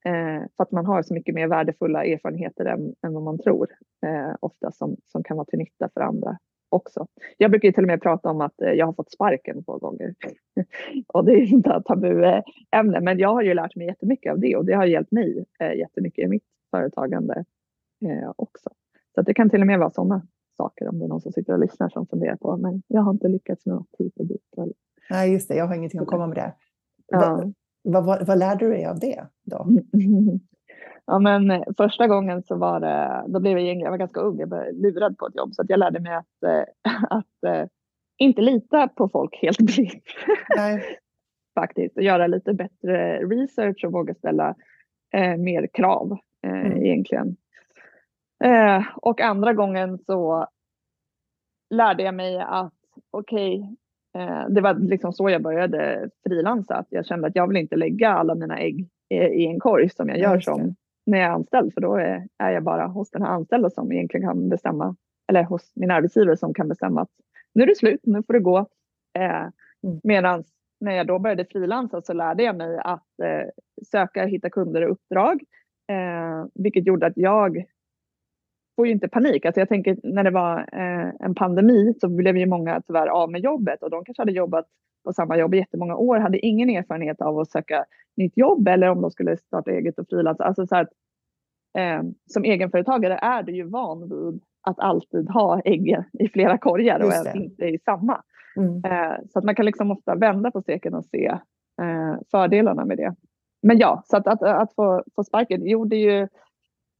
[0.05, 3.67] eh, för att man har så mycket mer värdefulla erfarenheter än, än vad man tror.
[4.05, 6.37] Eh, ofta som, som kan vara till nytta för andra
[6.69, 7.07] också.
[7.37, 10.15] Jag brukar till och med prata om att eh, jag har fått sparken två gånger.
[11.07, 14.55] och det är inte ett tabuämne, men jag har ju lärt mig jättemycket av det
[14.55, 17.45] och det har hjälpt mig eh, jättemycket i mitt företagande
[18.05, 18.69] eh, också.
[19.15, 20.27] Så det kan till och med vara sådana
[20.57, 23.11] saker om det är någon som sitter och lyssnar som funderar på, men jag har
[23.11, 24.41] inte lyckats med något hit och dit.
[25.09, 26.53] Nej, just det, jag har ingenting att komma med det.
[27.07, 27.51] Ja.
[27.83, 29.67] Vad, vad, vad lärde du dig av det då?
[31.07, 34.39] Ja, men eh, första gången så var det, då blev jag, jag var ganska ung,
[34.39, 36.63] jag var lurad på ett jobb så att jag lärde mig att, eh,
[37.09, 37.67] att äh,
[38.17, 40.03] inte lita på folk helt blint.
[41.55, 44.55] Faktiskt, och göra lite bättre research och våga ställa
[45.13, 46.83] äh, mer krav äh, mm.
[46.83, 47.35] egentligen.
[48.95, 50.47] och andra gången så
[51.69, 52.73] lärde jag mig att
[53.11, 53.77] okej,
[54.13, 57.75] okay, det var liksom så jag började frilansa, att jag kände att jag vill inte
[57.75, 61.73] lägga alla mina ägg i en korg som jag gör som när jag är anställd
[61.73, 64.95] för då är, är jag bara hos den här anställda som egentligen kan bestämma
[65.27, 67.09] eller hos min arbetsgivare som kan bestämma att
[67.53, 68.57] nu är det slut, nu får du gå.
[69.19, 69.41] Eh,
[69.83, 69.99] mm.
[70.03, 70.43] Medan
[70.79, 73.49] när jag då började frilansa så lärde jag mig att eh,
[73.91, 75.43] söka, hitta kunder och uppdrag,
[75.91, 77.63] eh, vilket gjorde att jag
[78.75, 79.45] får ju inte panik.
[79.45, 83.31] Alltså jag tänker när det var eh, en pandemi så blev ju många tyvärr av
[83.31, 84.65] med jobbet och de kanske hade jobbat
[85.07, 87.85] på samma jobb i jättemånga år, hade ingen erfarenhet av att söka
[88.17, 90.43] nytt jobb eller om de skulle starta eget och frilansa.
[90.43, 90.89] Alltså så att,
[91.77, 96.99] eh, som egenföretagare är du ju van vid att alltid ha ägg i flera korgar
[96.99, 98.21] och inte i samma.
[98.57, 98.75] Mm.
[98.85, 101.25] Eh, så att man kan liksom ofta vända på steken och se
[101.81, 103.15] eh, fördelarna med det.
[103.61, 106.27] Men ja, så att, att, att få, få sparken gjorde ju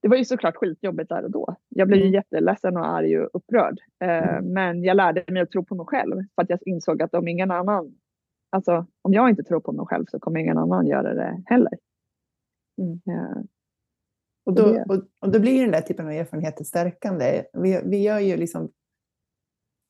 [0.07, 1.55] det var ju såklart skitjobbigt där och då.
[1.69, 2.13] Jag blev ju mm.
[2.13, 3.79] jätteledsen och arg och upprörd.
[4.03, 4.53] Eh, mm.
[4.53, 7.27] Men jag lärde mig att tro på mig själv för att jag insåg att om
[7.27, 7.95] ingen annan,
[8.49, 11.73] alltså om jag inte tror på mig själv så kommer ingen annan göra det heller.
[12.81, 12.93] Mm.
[12.93, 13.41] Eh,
[14.45, 17.43] och, då, och, och då blir den där typen av erfarenheter stärkande.
[17.53, 18.71] Vi, vi gör ju liksom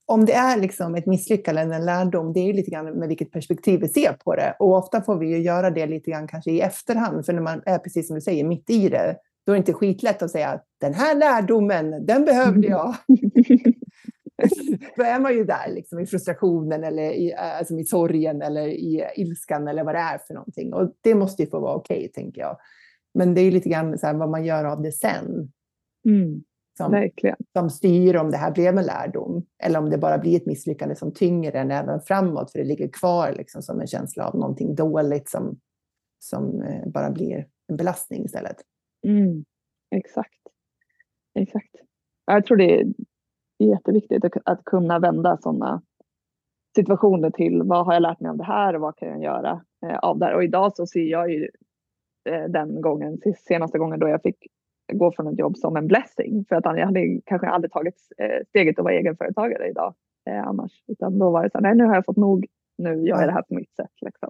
[0.06, 3.32] om det är liksom ett misslyckande eller en lärdom, det är lite grann med vilket
[3.32, 4.56] perspektiv vi ser på det.
[4.60, 7.62] Och ofta får vi ju göra det lite grann kanske i efterhand, för när man
[7.66, 10.50] är precis som du säger mitt i det, då är det inte skitlätt att säga
[10.50, 12.96] att den här lärdomen, den behövde jag.
[14.98, 19.04] då är man ju där liksom, i frustrationen eller i, alltså, i sorgen eller i
[19.16, 20.74] ilskan eller vad det är för någonting.
[20.74, 22.58] Och det måste ju få vara okej, okay, tänker jag.
[23.14, 25.52] Men det är lite grann så här, vad man gör av det sen.
[26.06, 26.44] Mm,
[26.78, 27.10] som,
[27.54, 30.96] som styr om det här blev en lärdom eller om det bara blir ett misslyckande
[30.96, 34.76] som tynger den även framåt för det ligger kvar liksom, som en känsla av någonting
[34.76, 35.60] dåligt som,
[36.20, 38.58] som eh, bara blir en belastning istället.
[39.04, 39.46] Mm,
[39.96, 40.42] exakt.
[41.40, 41.76] Exakt.
[42.26, 42.86] Jag tror det är
[43.60, 45.82] jätteviktigt att kunna vända sådana
[46.76, 49.62] situationer till vad har jag lärt mig av det här och vad kan jag göra
[49.86, 50.36] eh, av det här.
[50.36, 51.50] Och idag så ser jag ju
[52.30, 54.48] eh, den gången, senaste gången då jag fick
[54.94, 56.46] gå från ett jobb som en blessing.
[56.50, 59.94] För att jag hade kanske aldrig tagit eh, steget att vara egenföretagare idag
[60.46, 60.84] annars.
[60.88, 62.46] Utan då var det så här, nej nu har jag fått nog,
[62.78, 63.92] nu gör jag det här på mitt sätt.
[64.02, 64.30] Liksom.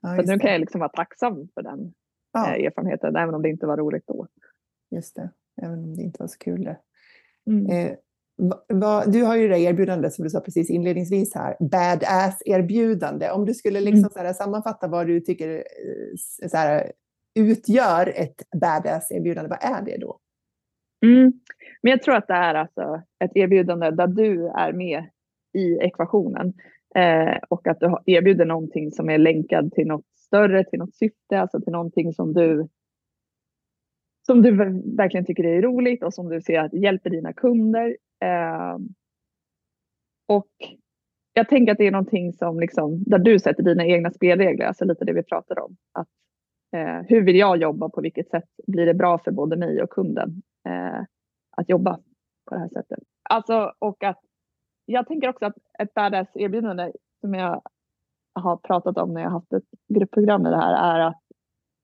[0.00, 1.92] Ja, så nu kan jag liksom vara tacksam för den
[2.32, 2.56] ja.
[2.56, 4.26] Eh, erfarenheten, även om det inte var roligt då.
[4.90, 5.30] Just det,
[5.62, 6.74] även om det inte var så kul.
[7.46, 7.66] Mm.
[7.66, 7.96] Eh,
[8.68, 13.30] va, du har ju det erbjudande som du sa precis inledningsvis här, badass-erbjudande.
[13.30, 14.10] Om du skulle liksom mm.
[14.10, 16.92] så här, sammanfatta vad du tycker eh, så här,
[17.34, 20.18] utgör ett badass-erbjudande, vad är det då?
[21.06, 21.32] Mm.
[21.82, 25.04] Men jag tror att det är alltså ett erbjudande där du är med
[25.52, 26.52] i ekvationen
[26.94, 31.40] eh, och att du erbjuder någonting som är länkad till något större, till något syfte,
[31.40, 32.68] alltså till någonting som du
[34.26, 34.56] som du
[34.96, 38.78] verkligen tycker är roligt och som du ser att hjälper dina kunder Eh,
[40.26, 40.50] och
[41.32, 44.84] jag tänker att det är någonting som liksom, där du sätter dina egna spelregler, alltså
[44.84, 45.76] lite det vi pratade om.
[45.92, 46.08] Att,
[46.76, 47.88] eh, hur vill jag jobba?
[47.88, 51.00] På vilket sätt blir det bra för både mig och kunden eh,
[51.56, 51.94] att jobba
[52.48, 52.98] på det här sättet?
[53.22, 54.20] Alltså, och att
[54.84, 57.62] jag tänker också att ett badass erbjudande som jag
[58.32, 61.22] har pratat om när jag haft ett gruppprogram med det här är att,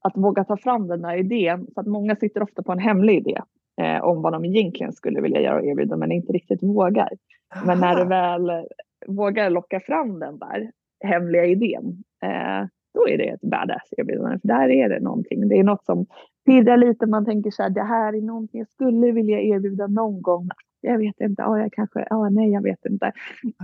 [0.05, 1.67] att våga ta fram den här idén.
[1.75, 3.41] För att många sitter ofta på en hemlig idé
[3.81, 7.11] eh, om vad de egentligen skulle vilja göra och erbjuda men inte riktigt vågar.
[7.55, 7.67] Aha.
[7.67, 8.67] Men när du väl
[9.07, 10.71] vågar locka fram den där
[11.05, 14.39] hemliga idén, eh, då är det ett badass erbjudande.
[14.41, 15.49] För där är det någonting.
[15.49, 16.07] Det är något som
[16.47, 17.07] pirrar lite.
[17.07, 20.49] Man tänker så här, det här är någonting jag skulle vilja erbjuda någon gång.
[20.87, 23.13] Jag vet inte, ja, jag kanske, ja, nej, jag vet inte.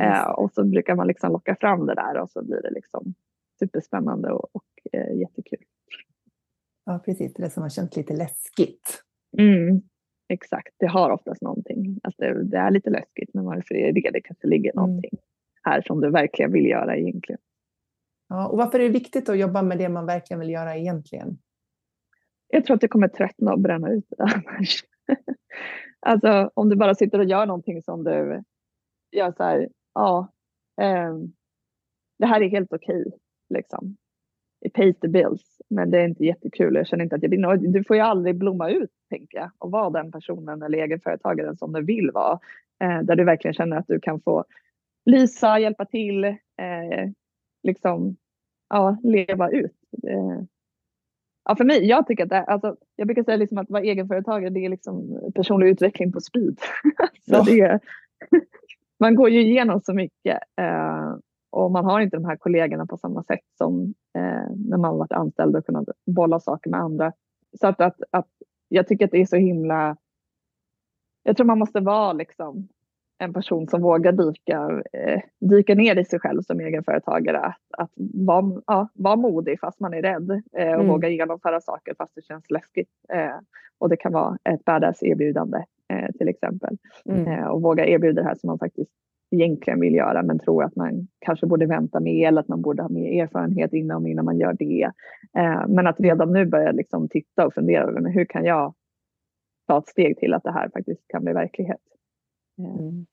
[0.01, 3.15] Eh, och så brukar man liksom locka fram det där och så blir det liksom
[3.59, 5.65] superspännande och, och eh, jättekul.
[6.85, 7.35] Ja, precis.
[7.35, 9.05] Det som har känts lite läskigt.
[9.39, 9.83] Mm,
[10.29, 12.01] exakt, det har oftast någonting.
[12.03, 14.21] Alltså det, det, är lite läskigt, men varför är det det?
[14.21, 14.87] Kanske ligger mm.
[14.87, 15.19] någonting
[15.63, 17.41] här som du verkligen vill göra egentligen.
[18.29, 21.39] Ja, och varför är det viktigt att jobba med det man verkligen vill göra egentligen?
[22.49, 24.85] Jag tror att det kommer tröttna och bränna ut det annars.
[26.01, 28.43] alltså om du bara sitter och gör någonting som du
[29.13, 30.33] gör så här, ja,
[30.81, 31.15] eh,
[32.19, 33.19] det här är helt okej, okay,
[33.55, 33.97] liksom.
[34.65, 36.75] It pays the bills, men det är inte jättekul.
[36.75, 37.73] Jag känner inte att jag blir.
[37.73, 41.73] Du får ju aldrig blomma ut, tänker jag, och vara den personen eller egenföretagaren som
[41.73, 42.39] du vill vara.
[42.85, 44.45] Eh, där du verkligen känner att du kan få
[45.05, 47.11] lysa, hjälpa till, eh,
[47.63, 48.17] liksom
[48.69, 49.77] ja, leva ut.
[50.09, 50.41] Eh.
[51.45, 54.51] Ja, för mig, jag tycker att det, alltså, jag brukar säga liksom att vara egenföretagare,
[54.51, 56.59] det är liksom personlig utveckling på speed.
[57.31, 57.81] så det,
[59.01, 61.15] man går ju igenom så mycket eh,
[61.51, 65.13] och man har inte de här kollegorna på samma sätt som eh, när man varit
[65.13, 67.13] anställd och kunnat bolla saker med andra.
[67.61, 68.29] Så att, att, att
[68.69, 69.97] jag tycker att det är så himla
[71.23, 72.69] jag tror man måste vara liksom
[73.23, 77.39] en person som vågar dyka, eh, dyka ner i sig själv som egenföretagare.
[77.39, 80.89] Att, att vara ja, var modig fast man är rädd eh, och mm.
[80.89, 82.91] våga genomföra saker fast det känns läskigt.
[83.13, 83.39] Eh,
[83.79, 86.77] och det kan vara ett badass erbjudande eh, till exempel.
[87.05, 87.27] Mm.
[87.27, 88.91] Eh, och våga erbjuda det här som man faktiskt
[89.31, 92.83] egentligen vill göra men tror att man kanske borde vänta med eller att man borde
[92.83, 94.91] ha mer erfarenhet innan, innan man gör det.
[95.39, 98.75] Eh, men att redan nu börja liksom titta och fundera över hur kan jag
[99.67, 101.81] ta ett steg till att det här faktiskt kan bli verklighet.
[102.59, 103.07] Mm.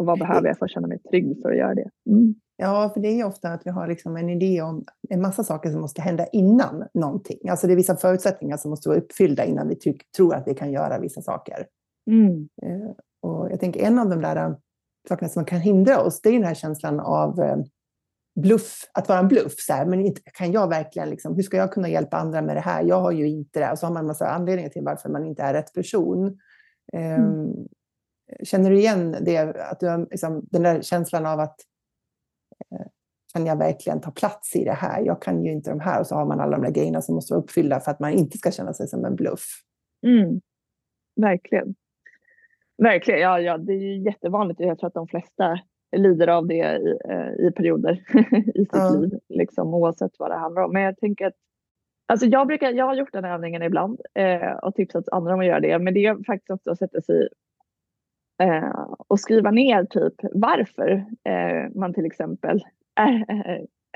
[0.00, 1.90] Och vad behöver jag för att känna mig trygg för att göra det?
[2.10, 2.34] Mm.
[2.56, 5.70] Ja, för det är ofta att vi har liksom en idé om en massa saker
[5.70, 7.48] som måste hända innan någonting.
[7.48, 9.76] Alltså det är vissa förutsättningar som måste vara uppfyllda innan vi
[10.16, 11.66] tror att vi kan göra vissa saker.
[12.10, 12.48] Mm.
[12.62, 12.90] Eh,
[13.22, 14.54] och jag tänker en av de där eh,
[15.08, 17.56] sakerna som kan hindra oss, det är den här känslan av eh,
[18.40, 19.54] bluff, att vara en bluff.
[19.56, 22.60] Så här, men kan jag verkligen, liksom, hur ska jag kunna hjälpa andra med det
[22.60, 22.82] här?
[22.82, 23.72] Jag har ju inte det.
[23.72, 26.38] Och så har man en massa anledningar till varför man inte är rätt person.
[26.92, 27.22] Mm.
[27.22, 27.68] Um,
[28.42, 29.38] Känner du igen det,
[29.70, 31.56] att du har liksom, den där känslan av att
[32.70, 32.86] eh,
[33.32, 35.02] kan jag verkligen ta plats i det här?
[35.02, 36.00] Jag kan ju inte de här.
[36.00, 38.12] Och så har man alla de där grejerna som måste vara uppfyllda för att man
[38.12, 39.46] inte ska känna sig som en bluff.
[40.06, 40.40] Mm.
[41.20, 41.74] Verkligen.
[42.82, 44.60] Verkligen, ja, ja, det är ju jättevanligt.
[44.60, 45.60] Jag tror att de flesta
[45.96, 47.92] lider av det i, eh, i perioder
[48.54, 48.90] i sitt ja.
[48.90, 50.72] liv, liksom, oavsett vad det handlar om.
[50.72, 51.34] Men jag tänker att
[52.10, 55.46] Alltså jag, brukar, jag har gjort den övningen ibland eh, och tipsat andra om att
[55.46, 55.78] göra det.
[55.78, 57.28] Men det är faktiskt också att sätta sig
[58.40, 60.90] Eh, och skriva ner typ varför
[61.24, 62.64] eh, man till exempel
[63.00, 63.24] är,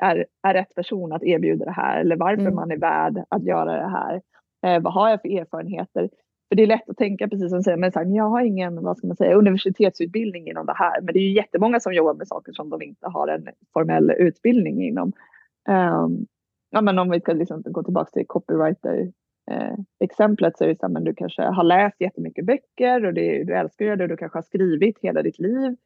[0.02, 2.54] är, är rätt person att erbjuda det här eller varför mm.
[2.54, 4.22] man är värd att göra det här.
[4.66, 6.08] Eh, vad har jag för erfarenheter?
[6.48, 8.40] För det är lätt att tänka precis som du säger, men så här, jag har
[8.40, 11.00] ingen vad ska man säga, universitetsutbildning inom det här.
[11.00, 14.10] Men det är ju jättemånga som jobbar med saker som de inte har en formell
[14.10, 15.12] utbildning inom.
[15.68, 16.26] Um,
[16.70, 19.12] ja, men om vi ska liksom gå tillbaka till copywriter
[19.50, 23.44] eh, exemplet så är det så att du kanske har läst jättemycket böcker och det,
[23.44, 24.06] du älskar att göra det.
[24.06, 25.76] Du kanske har skrivit hela ditt liv.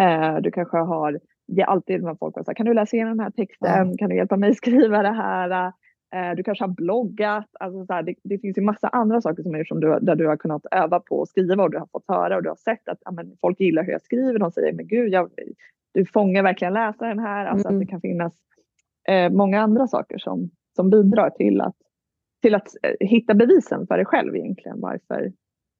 [0.00, 3.24] Eh, du kanske har, det är alltid när folk säger kan du läsa igenom den
[3.24, 3.72] här texten?
[3.72, 3.96] Mm.
[3.96, 5.72] Kan du hjälpa mig skriva det här?
[6.14, 7.46] Eh, du kanske har bloggat.
[7.60, 10.16] Alltså så här, det, det, finns ju massa andra saker som, är som du, där
[10.16, 12.56] du har kunnat öva på att skriva och du har fått höra och du har
[12.56, 14.38] sett att amen, folk gillar hur jag skriver.
[14.38, 15.30] De säger men gud, jag,
[15.94, 17.46] du fångar verkligen läsaren här.
[17.46, 17.76] Alltså mm.
[17.76, 18.34] att det kan finnas
[19.08, 21.76] eh, många andra saker som, som bidrar till att
[22.42, 25.32] till att eh, hitta bevisen för dig själv egentligen varför,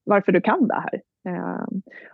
[0.04, 1.02] varför du kan det här.
[1.28, 1.66] Eh,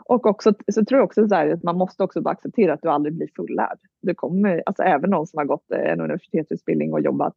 [0.05, 2.89] och också, så tror jag också så att man måste också bara acceptera att du
[2.89, 3.79] aldrig blir fullärd.
[4.03, 7.35] Du kommer, alltså även någon som har gått en universitetsutbildning och jobbat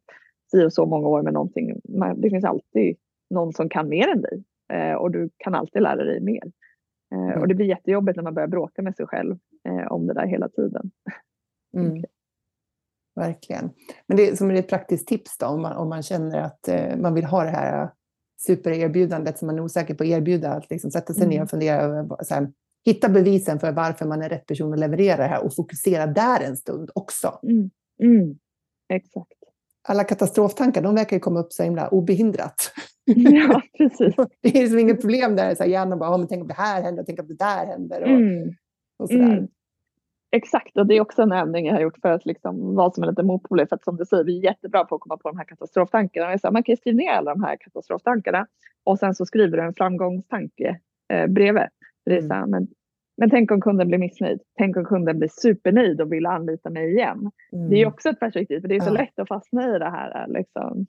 [0.50, 1.80] si och så många år med någonting.
[2.16, 2.96] Det finns alltid
[3.30, 6.52] någon som kan mer än dig eh, och du kan alltid lära dig mer.
[7.14, 7.40] Mm.
[7.40, 9.38] Och det blir jättejobbigt när man börjar bråka med sig själv
[9.88, 10.90] om det där hela tiden.
[11.76, 12.02] Mm.
[13.16, 13.70] Verkligen.
[14.06, 16.96] Men det som är ett praktiskt tips då, om man, om man känner att eh,
[16.96, 17.90] man vill ha det här
[18.46, 21.34] supererbjudandet som man är osäker på att erbjuda, att liksom sätta sig mm.
[21.34, 22.52] ner och fundera över så här,
[22.84, 26.40] hitta bevisen för varför man är rätt person att leverera det här och fokusera där
[26.40, 27.38] en stund också.
[27.42, 27.70] Mm.
[28.02, 28.38] Mm.
[28.88, 29.32] Exakt.
[29.88, 32.72] Alla katastroftankar, de verkar ju komma upp så himla obehindrat.
[33.04, 34.14] Ja, precis.
[34.42, 36.54] det är liksom inget problem där, så här, hjärnan bara, oh, men tänk om det
[36.54, 38.02] här händer, tänk om det där händer.
[38.02, 38.54] Och, Mm.
[38.98, 39.48] och sådär.
[40.32, 40.38] Mm.
[40.42, 43.02] Exakt, och det är också en övning jag har gjort för att liksom vara som
[43.04, 43.66] en liten motpol.
[43.66, 46.30] För att som du säger, vi är jättebra på att komma på de här katastroftankarna.
[46.30, 48.46] Jag sa, man kan ju skriva ner alla de här katastroftankarna
[48.84, 50.80] och sen så skriver du en framgångstanke
[51.12, 51.62] eh, bredvid.
[52.04, 52.30] Det är Mm.
[52.30, 52.66] här, men,
[53.16, 54.40] men tänk om kunden blir missnöjd.
[54.58, 57.30] Tänk om kunden blir supernöjd och vill anlita mig igen.
[57.52, 57.70] Mm.
[57.70, 58.92] Det är också ett perspektiv, för det är så Ja.
[58.94, 60.26] lätt att fastna i det här.
[60.28, 60.86] Liksom.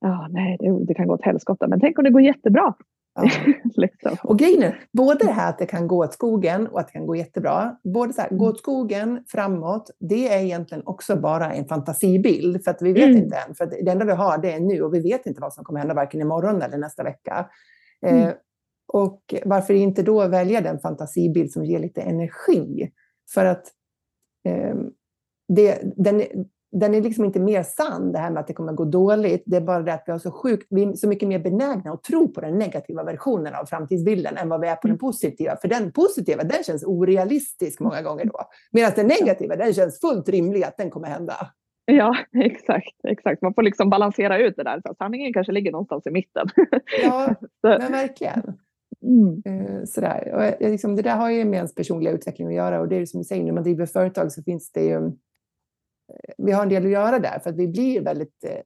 [0.00, 2.74] Ja, nej, det, det kan gå åt helskotta, men tänk om det går jättebra.
[3.14, 3.30] Ja.
[3.74, 4.16] liksom.
[4.22, 6.92] Och grejen är, både det här att det kan gå åt skogen och att det
[6.92, 7.76] kan gå jättebra.
[7.94, 8.38] Både så här, Mm.
[8.38, 12.64] gå åt skogen, framåt, det är egentligen också bara en fantasibild.
[12.64, 13.16] För att vi vet Mm.
[13.22, 13.54] inte än.
[13.54, 15.78] För det enda vi har det är nu och vi vet inte vad som kommer
[15.80, 17.48] hända varken imorgon eller nästa vecka.
[18.06, 18.34] Eh, Mm.
[18.92, 22.90] och varför inte då välja den fantasibild som ger lite energi?
[23.34, 23.66] För att
[24.48, 24.74] eh,
[25.48, 26.22] det, den,
[26.80, 29.42] den är liksom inte mer sann, det här med att det kommer gå dåligt.
[29.46, 31.92] Det är bara det att vi har så sjukt, vi är så mycket mer benägna
[31.92, 35.56] att tro på den negativa versionen av framtidsbilden än vad vi är på den positiva.
[35.56, 38.40] För den positiva, den känns orealistisk många gånger då.
[38.72, 41.34] Medan den negativa, den känns fullt rimlig att den kommer hända.
[41.86, 43.42] Ja, exakt, exakt.
[43.42, 44.80] Man får liksom balansera ut det där.
[44.86, 46.46] Så sanningen kanske ligger någonstans i mitten.
[47.02, 48.42] Ja, men verkligen.
[49.02, 50.32] mm, Eh, Sådär.
[50.34, 52.96] Och jag- liksom, det där har ju med ens personliga utveckling att göra och det
[52.96, 55.12] är som du säger, när man driver företag så finns det ju...
[56.38, 58.60] Vi har en del att göra där för att vi blir väldigt eh,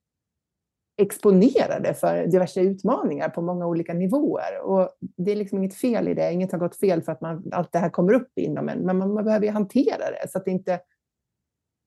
[1.02, 4.60] exponerade för diverse utmaningar på många olika nivåer.
[4.62, 7.50] Och det är liksom inget fel i det, inget har gått fel för att man,
[7.52, 10.38] allt det här kommer upp inom en, men man, man behöver ju hantera det så
[10.38, 10.80] att det inte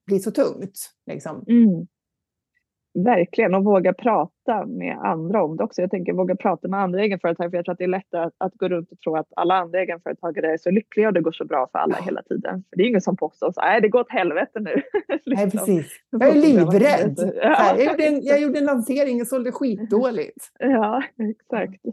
[0.05, 0.79] blir så tungt.
[1.05, 1.45] Liksom.
[1.47, 1.87] mm.
[2.93, 5.81] Verkligen, och våga prata med andra om det också.
[5.81, 8.33] Jag tänker våga prata med andra egenföretagare, för jag tror att det är lättare att,
[8.37, 11.31] att gå runt och tro att alla andra egenföretagare är så lyckliga och det går
[11.31, 12.63] så bra för alla hela tiden.
[12.69, 14.69] För det är ingen som påstår att nej, det går åt helvete nu.
[15.07, 15.49] Nej, Liksom.
[15.51, 15.91] precis.
[16.09, 17.33] Jag är livrädd.
[17.35, 20.51] Ja, här, jag, gjorde en, jag gjorde en lansering och sålde skitdåligt.
[20.59, 21.85] Ja, exakt.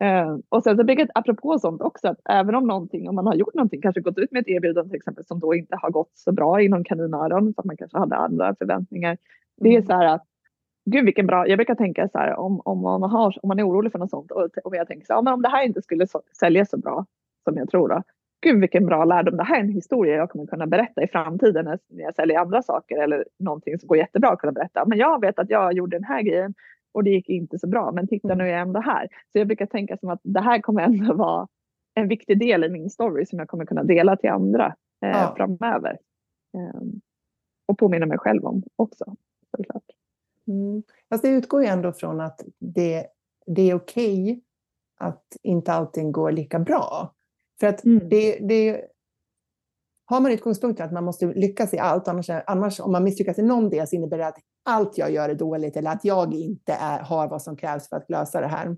[0.00, 3.26] Eh, och sen så blir det apropå sånt också att även om någonting, om man
[3.26, 5.90] har gjort någonting, kanske gått ut med ett erbjudande till exempel som då inte har
[5.90, 9.16] gått så bra inom kaninöron för att man kanske hade andra förväntningar.
[9.60, 9.86] Det är Mm.
[9.86, 10.24] så här att
[10.90, 13.68] Gud vilken bra, jag brukar tänka så här om, om, man, har, om man är
[13.68, 15.64] orolig för något sånt och, och jag tänker så här, ja, men om det här
[15.66, 17.06] inte skulle så, sälja så bra
[17.44, 18.02] som jag tror då.
[18.42, 21.64] Gud vilken bra lärdom, det här är en historia jag kommer kunna berätta i framtiden
[21.64, 24.84] när, när jag säljer andra saker eller någonting som går jättebra att kunna berätta.
[24.86, 26.54] Men jag vet att jag gjorde den här grejen
[26.92, 29.06] och det gick inte så bra men titta nu är jag ändå här.
[29.32, 31.48] Så jag brukar tänka som att det här kommer ändå vara
[31.94, 35.34] en viktig del i min story som jag kommer kunna dela till andra eh, Ja.
[35.36, 35.98] framöver.
[36.56, 36.80] Eh,
[37.68, 39.16] och påminna mig själv om också.
[39.56, 39.84] Såklart.
[40.48, 40.82] Mm.
[41.08, 43.06] Fast det utgår ju ändå från att det,
[43.46, 44.42] det är okej
[44.98, 47.14] att inte allting går lika bra.
[47.60, 48.08] För att Mm.
[48.08, 48.84] det, det,
[50.04, 53.42] har man utgångspunkten att man måste lyckas i allt, annars, annars om man misslyckas i
[53.42, 56.72] någon del så innebär det att allt jag gör är dåligt eller att jag inte
[56.72, 58.76] är, har vad som krävs för att lösa det här.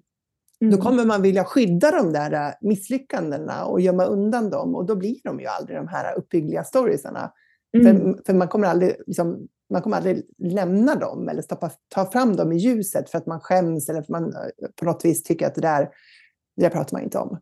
[0.61, 0.81] Då Mm.
[0.81, 5.17] kommer man vilja skydda de där äh, misslyckandena och gömma undan dem och då blir
[5.25, 7.33] de ju aldrig de här uppbyggliga storiesarna.
[7.77, 7.87] Mm.
[7.87, 12.37] För, för man, kommer aldrig, liksom, man kommer aldrig lämna dem eller stoppa, ta fram
[12.37, 15.23] dem i ljuset för att man skäms eller för att man eh, på något vis
[15.23, 15.89] tycker att det där,
[16.57, 17.39] det där pratar man inte om.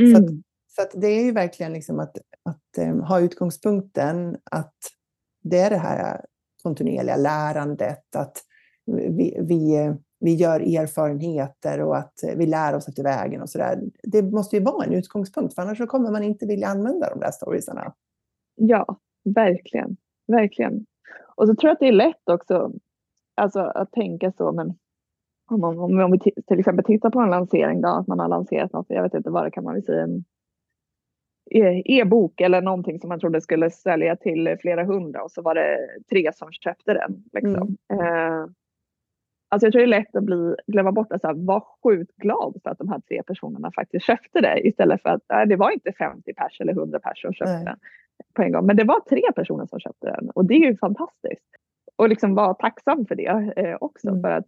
[0.00, 0.12] Mm.
[0.12, 0.30] Så, att,
[0.68, 4.74] så att det är ju verkligen liksom att, att eh, ha utgångspunkten att
[5.42, 6.24] det är det här
[6.62, 8.42] kontinuerliga lärandet, att
[8.86, 13.80] vi, vi, vi gör erfarenheter och att vi lär oss efter vägen och sådär.
[14.02, 17.20] Det måste ju vara en utgångspunkt, för annars så kommer man inte vilja använda de
[17.20, 17.94] där storiesarna.
[18.54, 19.96] Ja, verkligen.
[20.26, 20.86] Verkligen.
[21.38, 22.72] Och så tror jag att det är lätt också
[23.36, 24.74] alltså, att tänka så, men
[25.50, 28.72] om, om, om, vi till exempel tittar på en lansering, då, att man har lanserat
[28.72, 30.24] något, jag vet inte vad det kan man säga, en
[31.50, 35.54] e- e-bok eller någonting som man trodde skulle sälja till flera hundra och så var
[35.54, 35.78] det
[36.10, 37.24] tre som köpte den.
[37.32, 37.76] Liksom.
[37.92, 38.46] Eh,
[39.48, 42.16] alltså jag tror det är lätt att bli, glömma bort att så här, var sjukt
[42.16, 45.56] glad för att de här tre personerna faktiskt köpte det istället för att nej, det
[45.56, 47.74] var inte 50 pers eller 100 pers som köpte Nej.
[48.34, 48.66] På en gång.
[48.66, 51.44] Men det var tre personer som köpte den och det är ju fantastiskt.
[51.96, 54.08] Och liksom vara tacksam för det eh, också.
[54.08, 54.20] Mm.
[54.22, 54.46] För att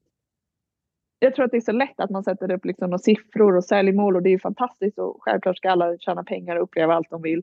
[1.18, 4.16] jag tror att det är så lätt att man sätter upp liksom siffror och säljmål
[4.16, 7.22] och det är ju fantastiskt och självklart ska alla tjäna pengar och uppleva allt de
[7.22, 7.42] vill.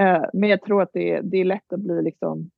[0.00, 2.50] Eh, men jag tror att det, det är lätt att bli liksom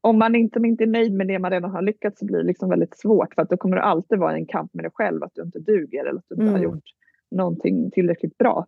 [0.00, 2.38] om man inte, om inte är nöjd med det man redan har lyckats så blir
[2.38, 4.90] det liksom väldigt svårt för att då kommer det alltid vara en kamp med dig
[4.94, 6.62] själv att du inte duger eller att du inte har Mm.
[6.62, 6.84] gjort
[7.30, 8.66] någonting tillräckligt bra.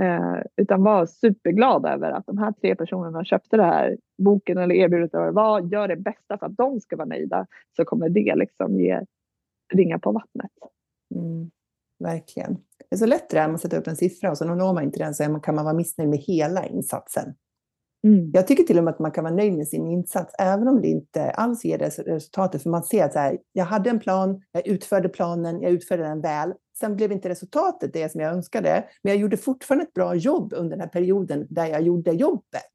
[0.00, 4.74] Eh, utan var superglad över att de här tre personerna köpte det här boken eller
[4.74, 8.34] erbjudandet eller vad gör det bästa för att de ska vara nöjda så kommer det
[8.34, 9.00] liksom ge
[9.74, 10.50] ringa på vattnet.
[11.14, 11.50] Mm.
[11.98, 12.54] verkligen.
[12.90, 14.74] Det är så lätt det där med att sätta upp en siffra och så når
[14.74, 17.34] man inte den så kan man vara missnöjd med hela insatsen.
[18.06, 18.30] Mm.
[18.34, 20.80] Jag tycker till och med att man kan vara nöjd med sin insats, även om
[20.80, 22.62] det inte alls ger resultatet.
[22.62, 26.02] För man ser att så här, jag hade en plan, jag utförde planen, jag utförde
[26.02, 26.54] den väl.
[26.78, 30.52] Sen blev inte resultatet det som jag önskade, men jag gjorde fortfarande ett bra jobb
[30.52, 32.72] under den här perioden där jag gjorde jobbet.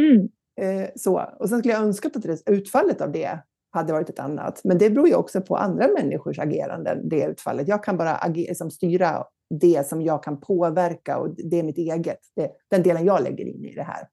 [0.00, 0.28] Mm.
[0.60, 1.34] Eh, så.
[1.38, 3.38] Och sen skulle jag önska att utfallet av det
[3.70, 4.60] hade varit ett annat.
[4.64, 7.68] Men det beror ju också på andra människors agerande, det utfallet.
[7.68, 9.24] Jag kan bara agera, liksom styra
[9.60, 12.18] det som jag kan påverka och det är mitt eget.
[12.36, 14.08] Det, den delen jag lägger in i det här.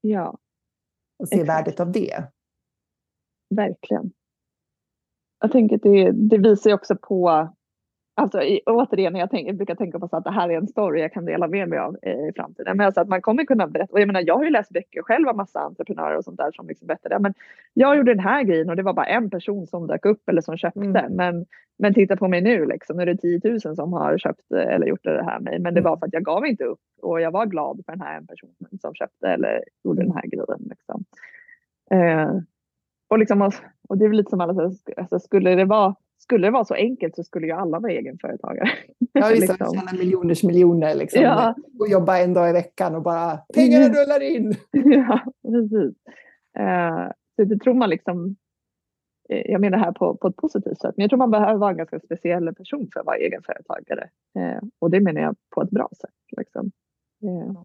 [0.00, 0.38] Ja.
[1.18, 1.48] Och se Exakt.
[1.48, 2.24] värdet av det.
[3.56, 4.12] Verkligen.
[5.40, 7.48] Jag tänker att det, det visar ju också på
[8.14, 10.68] Alltså i, återigen, jag, tänk, jag brukar tänka på så att det här är en
[10.68, 12.76] story jag kan dela med mig av eh, i framtiden.
[12.76, 13.92] Men alltså att man kommer kunna berätta.
[13.92, 16.52] Och jag menar, jag har ju läst böcker själv av massa entreprenörer och sånt där
[16.52, 17.18] som liksom berättar det.
[17.18, 17.34] Men
[17.74, 20.40] jag gjorde den här grejen och det var bara en person som dök upp eller
[20.40, 20.80] som köpte.
[20.80, 21.12] Mm.
[21.12, 21.46] Men,
[21.78, 22.96] men titta på mig nu liksom.
[22.96, 25.58] Nu är det 10 000 som har köpt eller gjort det här med mig.
[25.58, 25.90] Men det mm.
[25.90, 28.26] var för att jag gav inte upp och jag var glad för den här en
[28.26, 30.68] personen som köpte eller gjorde den här grejen.
[30.70, 31.04] Liksom.
[31.90, 32.36] Eh,
[33.08, 33.50] och, liksom,
[33.88, 36.64] och det är väl lite som alla säger, alltså, skulle det vara skulle det vara
[36.64, 38.68] så enkelt så skulle ju alla vara egenföretagare.
[39.12, 39.48] Ja, visst.
[39.48, 39.74] liksom.
[39.74, 41.22] Tjäna miljoners miljoner liksom.
[41.22, 41.54] Ja.
[41.78, 44.54] Och jobba en dag i veckan och bara pengarna rullar in.
[44.72, 45.96] Ja, precis.
[46.58, 48.36] Uh, så det tror man liksom,
[49.28, 51.70] eh, jag menar här på, på ett positivt sätt, men jag tror man behöver vara
[51.70, 54.08] en ganska speciell person för att vara egenföretagare.
[54.38, 56.36] Uh, och det menar jag på ett bra sätt.
[56.36, 56.70] Liksom.
[57.24, 57.62] Uh,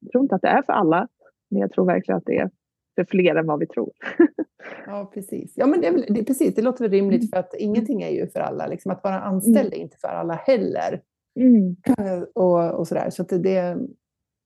[0.00, 1.08] jag tror inte att det är för alla,
[1.50, 2.50] men jag tror verkligen att det är
[2.96, 3.92] för fler än vad vi tror.
[4.86, 5.52] ja, precis.
[5.56, 7.28] Ja, men det, det, precis, det låter väl rimligt mm.
[7.28, 8.66] för att ingenting är ju för alla.
[8.66, 9.72] Liksom, att vara anställd mm.
[9.72, 11.02] är inte för alla heller.
[11.40, 11.76] Mm.
[12.34, 13.10] och, och sådär.
[13.10, 13.38] Så det,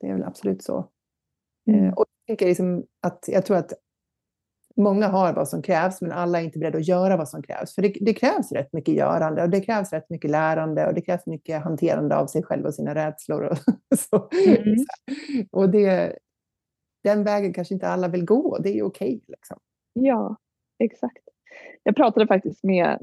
[0.00, 0.88] det är väl absolut så.
[1.68, 1.84] Mm.
[1.84, 3.72] Eh, och jag, tänker liksom att, jag tror att
[4.76, 7.74] många har vad som krävs, men alla är inte beredda att göra vad som krävs.
[7.74, 11.00] För det, det, krävs rätt mycket görande och det krävs rätt mycket lärande och det
[11.00, 13.42] krävs mycket hanterande av sig själv och sina rädslor.
[13.42, 13.58] Och,
[13.98, 14.28] så.
[14.46, 14.84] Mm.
[15.50, 16.18] och det,
[17.04, 18.58] den vägen kanske inte alla vill gå.
[18.58, 19.16] Det är okej.
[19.16, 19.58] Okay, liksom.
[19.92, 20.36] Ja,
[20.78, 21.28] exakt.
[21.82, 22.98] Jag pratade faktiskt med,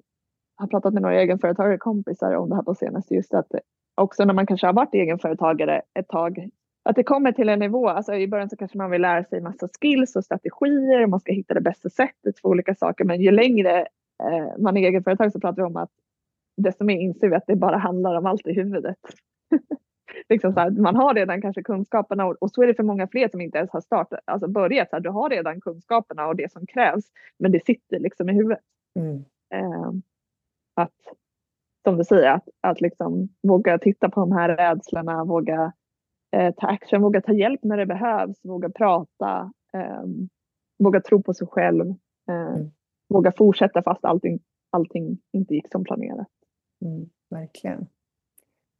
[0.55, 3.15] har pratat med några egenföretagare kompisar om det här på senaste.
[3.15, 3.51] Just att
[3.95, 6.49] också när man kanske har varit egenföretagare ett tag
[6.89, 9.41] att det kommer till en nivå, alltså i början så kanske man vill lära sig
[9.41, 13.05] massa skills och strategier och man ska hitta det bästa sättet för olika saker.
[13.05, 13.79] Men ju längre
[14.23, 15.91] eh, man är egenföretagare så pratar vi om att
[16.57, 18.97] desto mer inser vi att det bara handlar om allt i huvudet.
[20.29, 23.07] liksom så här, man har redan kanske kunskaperna och, och, så är det för många
[23.07, 24.89] fler som inte ens har startat, alltså börjat.
[24.89, 27.05] Så här, du har redan kunskaperna och det som krävs,
[27.39, 28.63] men det sitter liksom i huvudet.
[28.95, 29.25] Mm.
[29.53, 29.91] Eh,
[30.75, 30.95] att,
[31.83, 35.73] som du säger, att, att liksom våga titta på de här rädslorna, våga
[36.31, 40.03] eh, ta action, våga ta hjälp när det behövs, våga prata, eh,
[40.79, 41.89] våga tro på sig själv,
[42.29, 42.71] eh, mm.
[43.09, 44.39] våga fortsätta fast allting,
[44.69, 46.27] allting inte gick som planerat.
[46.85, 47.87] Mm, verkligen.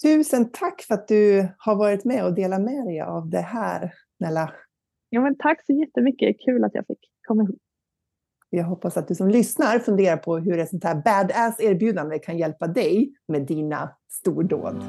[0.04, 3.93] Tusen tack för att du har varit med och delat med dig av det här,
[4.20, 4.54] Nella.
[5.10, 6.36] Ja, men tack så jättemycket.
[6.45, 7.62] Kul att jag fick komma hit.
[8.50, 12.68] Jag hoppas att du som lyssnar funderar på hur ett sånt här badass-erbjudande kan hjälpa
[12.68, 14.84] dig med dina stordåd.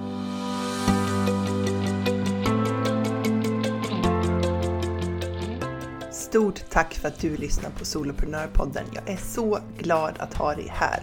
[6.13, 8.85] Stort tack för att du lyssnar på Soloprenörpodden.
[8.95, 11.03] Jag är så glad att ha dig här.